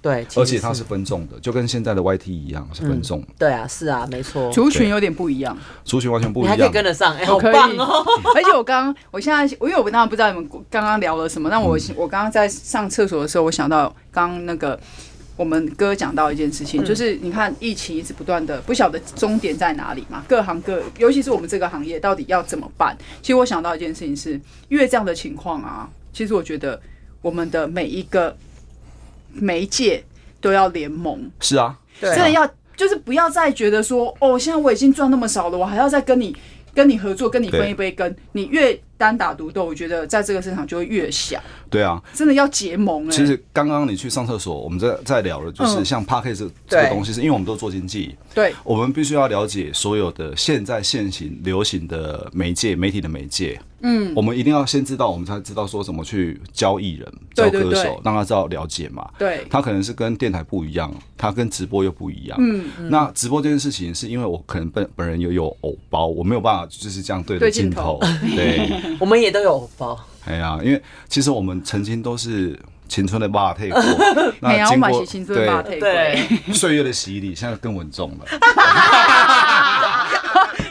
[0.02, 3.28] 对，而且它是分众的，就跟现在的 YT 一样是分众、嗯。
[3.38, 4.50] 对啊，是啊，没错。
[4.50, 6.56] 族群有点不一样，族群完全不一样。
[6.56, 8.06] 你还可以跟得上，哎、欸，好棒哦！
[8.34, 14.80] 而且我刚刚，我现在，因为我当然不知道你们刚刚聊了什么，但我、嗯、我刚刚在上厕所的时候，我想到刚刚那个。
[15.40, 20.22] 我们哥讲到一件事情，就是你看疫情一直不断的，不晓得终点在哪里嘛？
[20.28, 22.94] 各行各，尤其是我们这个行业，到底要怎么办？
[23.22, 24.34] 其实我想到一件事情是，
[24.68, 26.78] 因为这样的情况啊，其实我觉得
[27.22, 28.36] 我们的每一个
[29.32, 30.04] 媒介
[30.42, 31.32] 都要联盟。
[31.40, 36.36] 是啊，真的要，就是不要再觉得说，哦，现在我已经赚那么少了，我还要再跟你
[36.74, 38.78] 跟你合作，跟你分一杯羹，你越。
[39.00, 41.42] 单打独斗，我觉得在这个市场就会越小。
[41.70, 43.12] 对啊，真的要结盟哎、欸。
[43.12, 53.58] 其实刚刚你去上厕所，我们在在聊的，就是像 Podcast 这个东西，是因为我们都做经济，对，我们必须要了解所有的现在现行流行的媒介、媒体的媒介。
[53.82, 59.10] 嗯，我们一定要先知道，我们才知道说怎么去教艺人、教歌手，让他知道了解嘛。
[59.18, 62.38] 对，他可能是跟电台不一样，他跟直播又不一样。
[62.42, 67.98] 嗯，那直播这件事情，是因为我可能本本人有有偶包，我没有办法就是这样对着镜头。
[68.36, 68.70] 对。
[69.00, 73.82] 我们也都有偶包，哎呀，因为其实我们曾经都是青春的霸退 过，
[74.42, 76.28] 那经过对对。
[76.54, 78.26] 岁月的洗礼，现在更稳重了。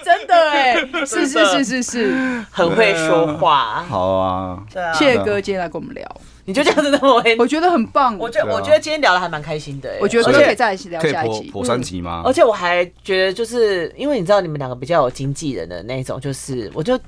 [0.05, 0.75] 真的哎，
[1.07, 3.85] 是是是是是，很会说话。
[3.89, 8.17] 好啊，对啊，谢谢哥今天来跟我们聊，你就这样子那么，我觉得很棒。
[8.19, 12.23] 我觉得我觉得今天聊的还蛮开心的，我觉得可以再一起聊下一集，破三集吗？
[12.25, 16.99] 而且我还觉得，就是因为你知道你们两个比较有经纪人的那种，就是我就。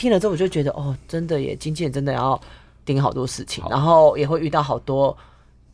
[0.00, 2.40] 听了之后，我就觉得哦，真的耶，经纪人真的要
[2.86, 5.14] 盯好多事情，然后也会遇到好多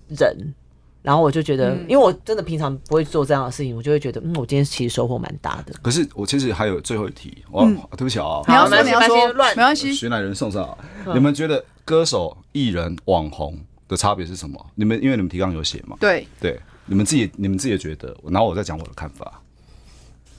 [0.09, 0.53] 人，
[1.01, 5.73] 然后我就觉得，因为我真的平常不会做这样的事情，我就会觉得，嗯，我今天其实收获蛮大的。
[5.81, 10.77] 可是我其实还有最后一题，我对不起啊，你要说你要说乱没关系，徐乃人送上。
[11.15, 13.57] 你们觉得歌手、艺人、网红
[13.87, 14.67] 的差别是什么？
[14.75, 15.97] 你们因为你们提纲有写嘛？
[16.01, 19.41] 对对，你们自己你们自己也觉得，然后我再讲我的看法。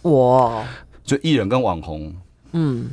[0.02, 0.62] 我
[1.06, 2.14] 就艺人跟网红，
[2.52, 2.90] 嗯。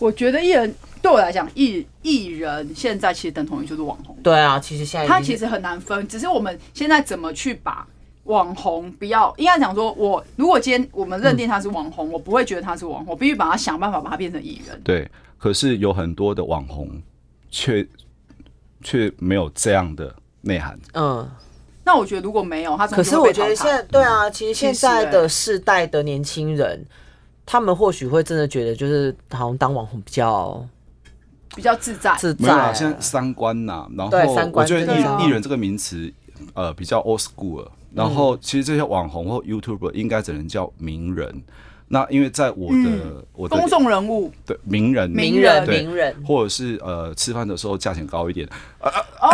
[0.00, 0.72] 我觉得艺人
[1.02, 4.16] 对我来讲，艺艺人现在其实等同于就是网红。
[4.22, 7.86] 对啊，其实现在他其实很难分，只是我们现在怎么去把
[8.24, 14.80] 网红不要应该讲说，我如果今天我们认定他是网红，嗯、我不会觉得他是网红，我必须把他想办法把他变成艺人。
[14.84, 16.90] 对，可是有很多的网红
[17.50, 17.86] 却
[18.82, 20.78] 却没有这样的内涵。
[20.94, 21.28] 嗯，
[21.84, 26.84] 那我觉得如果没有他，可是我觉得现在对啊，其实现在的世代的年轻人。
[27.50, 30.62] 他们或许会真的觉得，就是好像当网红比较
[31.56, 32.46] 比较自在，自在。
[32.46, 34.12] 没有啊，现在三观呐、啊，然后
[34.52, 36.12] 我觉得艺艺人这个名词，
[36.52, 37.66] 呃，比较 old school。
[37.94, 41.42] 然后其实这些网红或 YouTuber 应该只能叫名人。
[41.88, 48.46] 那因为在我的、嗯、我的公众人物对名人名人名人，或者是呃吃饭的时候价钱高一点
[48.78, 49.28] 啊啊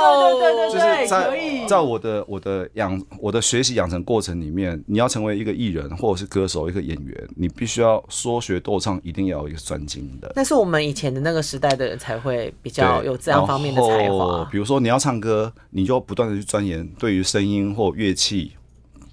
[0.00, 10.32] 哦，对对对对，就是在在我的我的养我的学习养成过程里面，你要成为一个艺人或者是歌手一个演员，你必须要说学逗唱，一定要有一个专精的。
[10.34, 14.48] 那是我们以前的那个时代的人才会比较有这样方面的才华。
[14.50, 18.52] 比如说你要唱歌，你就不断的去钻研对于声音或乐器。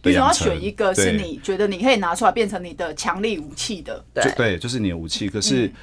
[0.03, 4.33] 你总要选一个是你觉得你可以拿出来变成你的强力武器的，对。
[4.35, 5.29] 对，就是你的武器。
[5.29, 5.73] 可是、嗯、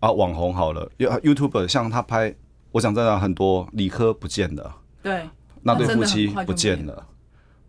[0.00, 2.34] 啊，网红好了，YouTuber 像他拍，
[2.72, 5.28] 我想真的，很多理科不见了，对，
[5.62, 7.06] 那对夫妻不见了，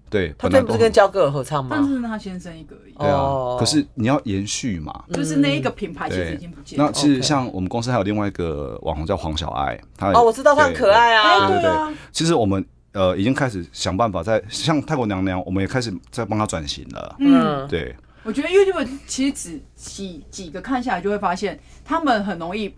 [0.09, 1.70] 对，他这不是跟焦哥合唱吗？
[1.72, 3.57] 但是他先生一个而已，对啊。
[3.57, 6.86] 可是你要延续嘛，就是那一个品牌其实已经不见了。
[6.86, 11.95] 那其实像我们公司还有另外一个网红叫黄小爱，他哦，我知道他很可爱啊，对对对。
[12.12, 12.66] 其实我们。
[12.94, 17.16] 呃，已经开始想办法在像泰国娘娘，我们也开始在帮她转型了。
[17.20, 17.96] 嗯，对。
[18.24, 22.72] 我觉得 YouTube 其实只几几个看下来，就会发现他们很容易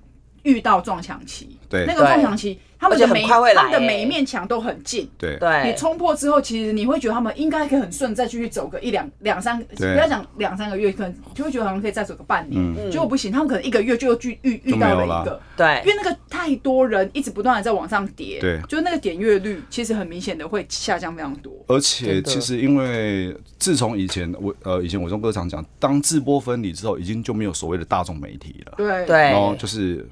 [0.44, 1.58] 遇到撞墙期。
[1.68, 2.60] 对，那个撞墙期。
[2.84, 5.38] 他们的每他们的每一面墙都很近，对。
[5.40, 21.54] 对，你冲破之后，其实你会觉得他们应该可以很顺，再继续走个一两两三个，不要讲两三个月，可能就会觉得好像可以再走个半年，结果不行，他们可能一个月就遇遇遇到了一个，对，因为那个太多人一直不断的在往上叠，对，就那个点阅率其实很明显的会下降非常多。
[21.68, 29.06] 而且其实因为自从以前我呃以前我中哥常讲，当自播分离之后，已经就没有所谓的大众媒体了，对。
[29.06, 30.06] 对，然后就是。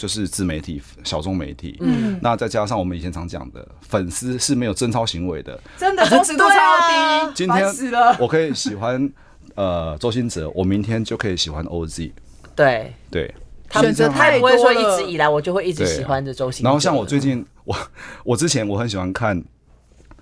[0.00, 1.76] 就是自媒体、小众媒体。
[1.80, 7.34] 嗯，那再加上我们以前常讲的，粉丝是没有贞操行为的，真的忠实度超低。
[7.34, 7.66] 今天
[8.18, 9.12] 我可以喜欢
[9.56, 12.12] 呃周星哲，我明天就可以喜欢 OZ。
[12.56, 13.34] 对对，
[13.72, 14.40] 选择太多。
[14.40, 16.64] 不会说一直以来我就会一直喜欢着周兴哲。
[16.64, 17.76] 然后像我最近，我
[18.24, 19.44] 我之前我很喜欢看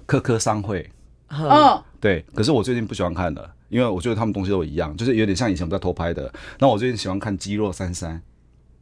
[0.06, 0.90] 科科商会。
[1.30, 6.32] 嗯，对，可是我最近不喜欢看了，因为我觉得他们东西都一样，就是有点像以前我们在偷拍的。
[6.58, 8.20] 那我最近喜欢看肌肉三三，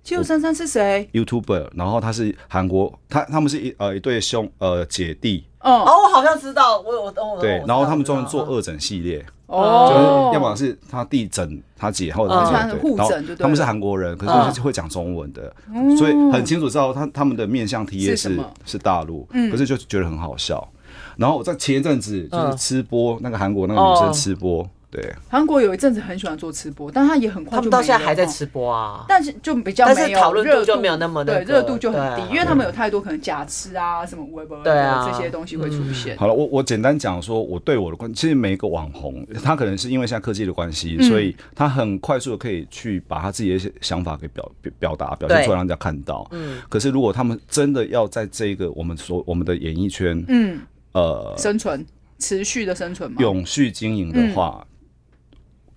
[0.07, 5.45] 肌肉三三是谁？YouTuber，然后他是韩国，他他们是一呃一对兄呃姐弟。
[5.59, 12.35] 哦，我好像知道，我我我对，然后他们专门做二诊系列，哦，就是要么是他弟整他姐，或者
[12.69, 15.53] 是互诊，他们是韩国人，可是是会讲中文的，
[15.99, 20.69] 所以很清楚知道他他们的面向 TA 是是大陆，可是就觉得很好笑。
[21.17, 24.65] 然后我在前一阵子就是吃播，那个韩国那个女生吃播，
[24.97, 35.07] 对，韩国有一阵子很喜欢做吃播，但他也很快就到现在还在吃播啊，但是就比较没有，讨论度就没有那么对，热度就很低，因为他们有太多可能假吃啊什么微博对啊。
[35.07, 36.17] 这些东西会出现。
[36.17, 46.27] 好了，我我简单讲说我对我的关，其实每一个网红，他可能是因为现在科技的关系，所以他很快速的可以去把他自己的一些想法给表表达表现出来，让人家看到。
[46.31, 50.61] 嗯，可是如果他们真的要在这个我们所我们的演艺圈，嗯。
[50.93, 51.85] 呃，生存
[52.19, 54.67] 持续的生存嘛，永续经营的话，嗯、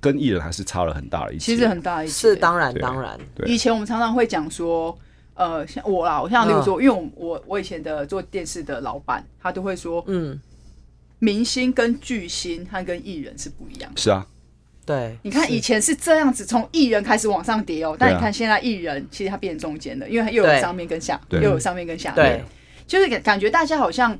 [0.01, 3.19] 跟艺人还是差了很大的一些，其实很大一些，是当然当然。
[3.45, 4.97] 以前我们常常会讲说，
[5.33, 10.39] 呃，像我啦，我像例如说，嗯、因为我我我以前的做电视的老板，他都会说，嗯，
[11.19, 13.99] 明星跟巨星他跟艺人是不一样的。
[13.99, 14.25] 是啊，
[14.85, 22.43] 对，你看以前是这样子，从艺人开始往上叠哦、喔，但你看现在艺人其实他变中间的，因为他又有上面跟下，又有上面跟下面，对，
[22.87, 24.17] 就是感感觉大家好像。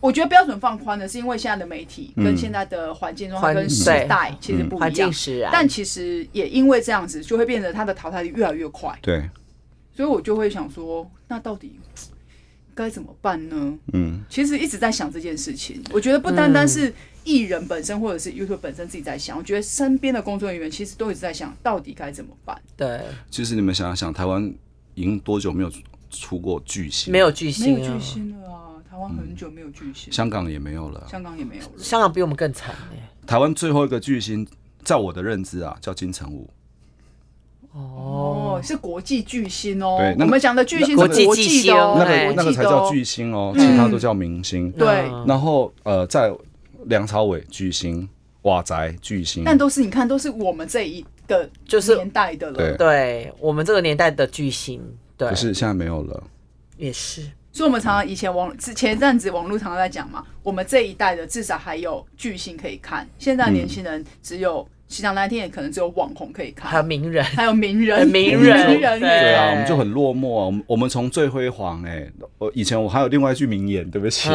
[0.00, 5.10] 我觉得标准放宽了是因为现在的媒体跟现在的环境状态跟时代其实不一样，
[5.50, 8.96] 但其实也因为这样子，就会变得它的淘汰率越来越快。
[9.02, 9.28] 对，
[9.94, 11.80] 所以我就会想说，那到底
[12.74, 13.78] 该怎么办呢？
[13.94, 15.82] 嗯，其实一直在想这件事情。
[15.90, 16.92] 我觉得不单单是
[17.24, 22.56] 艺人本身或者是 YouTube 本身自己在想，我觉得身边的工作人员其实都一直在想到底该怎么办。
[22.76, 24.54] 对，其实你们想想，台湾
[24.94, 25.72] 已经多久没有
[26.10, 27.10] 出过巨星？
[27.10, 28.65] 没有巨星，没有巨星了啊。
[28.96, 32.74] 台湾很久没有巨星，香港也没有了，香港也没有了，香港比我们更惨。
[33.26, 34.48] 台湾最后一个巨星，
[34.82, 36.48] 在我的认知啊，叫金城武。
[37.74, 39.98] 哦，是国际巨星哦。
[39.98, 44.72] 对，我们讲的巨星是国际的，那个那个才叫巨星哦，其他都叫明星。
[44.72, 44.86] 对，
[45.26, 46.32] 然后呃，在
[46.86, 48.08] 梁朝伟巨星，
[48.42, 52.78] 瓦宅巨星，但都是你看，都是我们这一个就是年代的了。
[52.78, 54.80] 对，我们这个年代的巨星，
[55.18, 56.22] 对，可是现在没有了，
[56.78, 57.20] 也是。
[57.56, 70.44] 所以，我们常常以前网前一阵子网络常常在讲嘛，我们这一代的至少还有巨星可以看，现在年轻人只有喜羊那天也可能只有网红可以看，还有名人，还有名人，名人，名人对啊，我们就很落寞啊。
[70.44, 74.28] 我们我们从最辉煌哎，我以前我还有另外一句名言，对不起，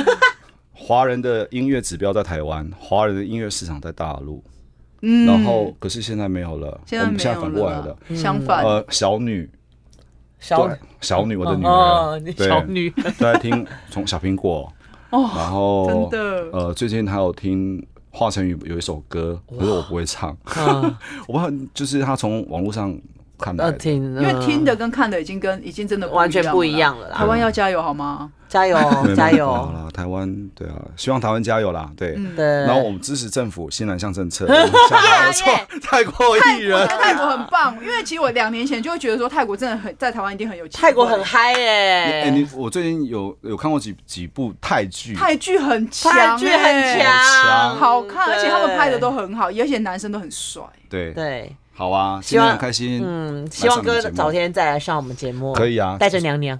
[0.72, 4.42] 华人的音乐指标在台湾，华人的音乐市场在大陆，
[5.02, 9.46] 嗯，然后可是现在没有了，我们现在反过来了，相反，呃，小女。
[10.38, 10.68] 小
[11.00, 14.72] 小女，我的女儿，小女都在听从小苹果，
[15.10, 15.20] 然
[15.50, 16.48] 后真的。
[16.52, 20.36] 呃，最近还有听华晨宇有一首歌，可是我不会唱，
[21.28, 22.96] 我不知道，就是他从网络上
[23.38, 27.10] 看的，因为听的跟看的已经跟已经真的完全不一样了。
[27.10, 28.30] 台湾要加油好吗？
[28.48, 28.78] 加油，
[29.16, 29.52] 加油！
[29.52, 32.16] 好了，台湾对啊，希望台湾加油啦，对。
[32.36, 32.46] 对。
[32.62, 34.46] 然后我们支持政府新南向政策。
[34.48, 37.76] 没错，泰国艺人，泰国很棒。
[37.82, 40.80] 因为其实我两年前就会觉得说泰国真的很在台湾一定很有钱。
[40.80, 42.22] 泰国很嗨耶！
[42.22, 50.62] 哎，你我最近有有看过几几部泰剧，泰剧很强，泰剧很强，好看，而且他们拍的都很好，而且男生都很帅。
[50.88, 51.54] 对对。
[51.76, 53.02] 好啊，希望很开心。
[53.04, 55.52] 嗯，希望哥早天再来上我们节目。
[55.52, 56.58] 可以啊，带着娘娘。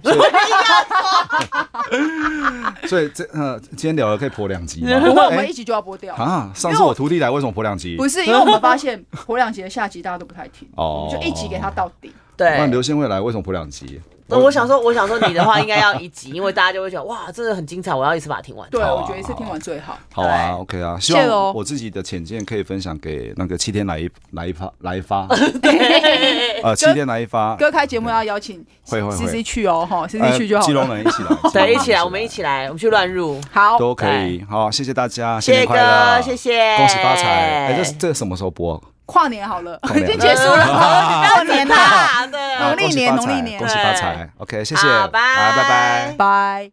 [2.87, 4.99] 所以 这呃，今天聊了可以播两集吗？
[4.99, 6.51] 不会，我们一集就要播掉啊。
[6.53, 7.97] 上次我徒弟来，为什么播两集？
[7.97, 12.13] 不是，因为我们发现播两集的下集大家都不太听，哦，就一集给他到底。
[12.37, 13.99] 对，那刘宪会来，为什么播两集？
[14.29, 18.69] 那我想说，我想说你的话应该要一集，因为大家就会觉得哇，真的很精彩，我要一次把它听完。
[18.69, 19.97] 对，我觉得一次听完最好。
[20.13, 25.25] 好啊，OK 啊，希望我自己的浅见可以分享给那个七天来一来一发来一发。
[26.61, 27.55] 呃，七天来一发。
[27.55, 30.65] 哥开节目要邀请会会 CC 去哦，哈，CC 去就好。
[30.67, 34.43] 基隆人一起来，对，一起来，我们一起来，我们去乱入，好，都可以。
[34.49, 37.67] 好，谢谢大家，谢谢哥，谢谢，恭喜发财。
[37.67, 38.83] 哎，这这什么时候播？
[39.07, 40.65] 跨年好了， 已经结束了，
[41.33, 42.27] 跨年啦，
[42.59, 45.07] 农历年， 农历年，恭喜发财，OK，谢谢，拜。
[45.07, 46.71] 拜，拜拜，拜。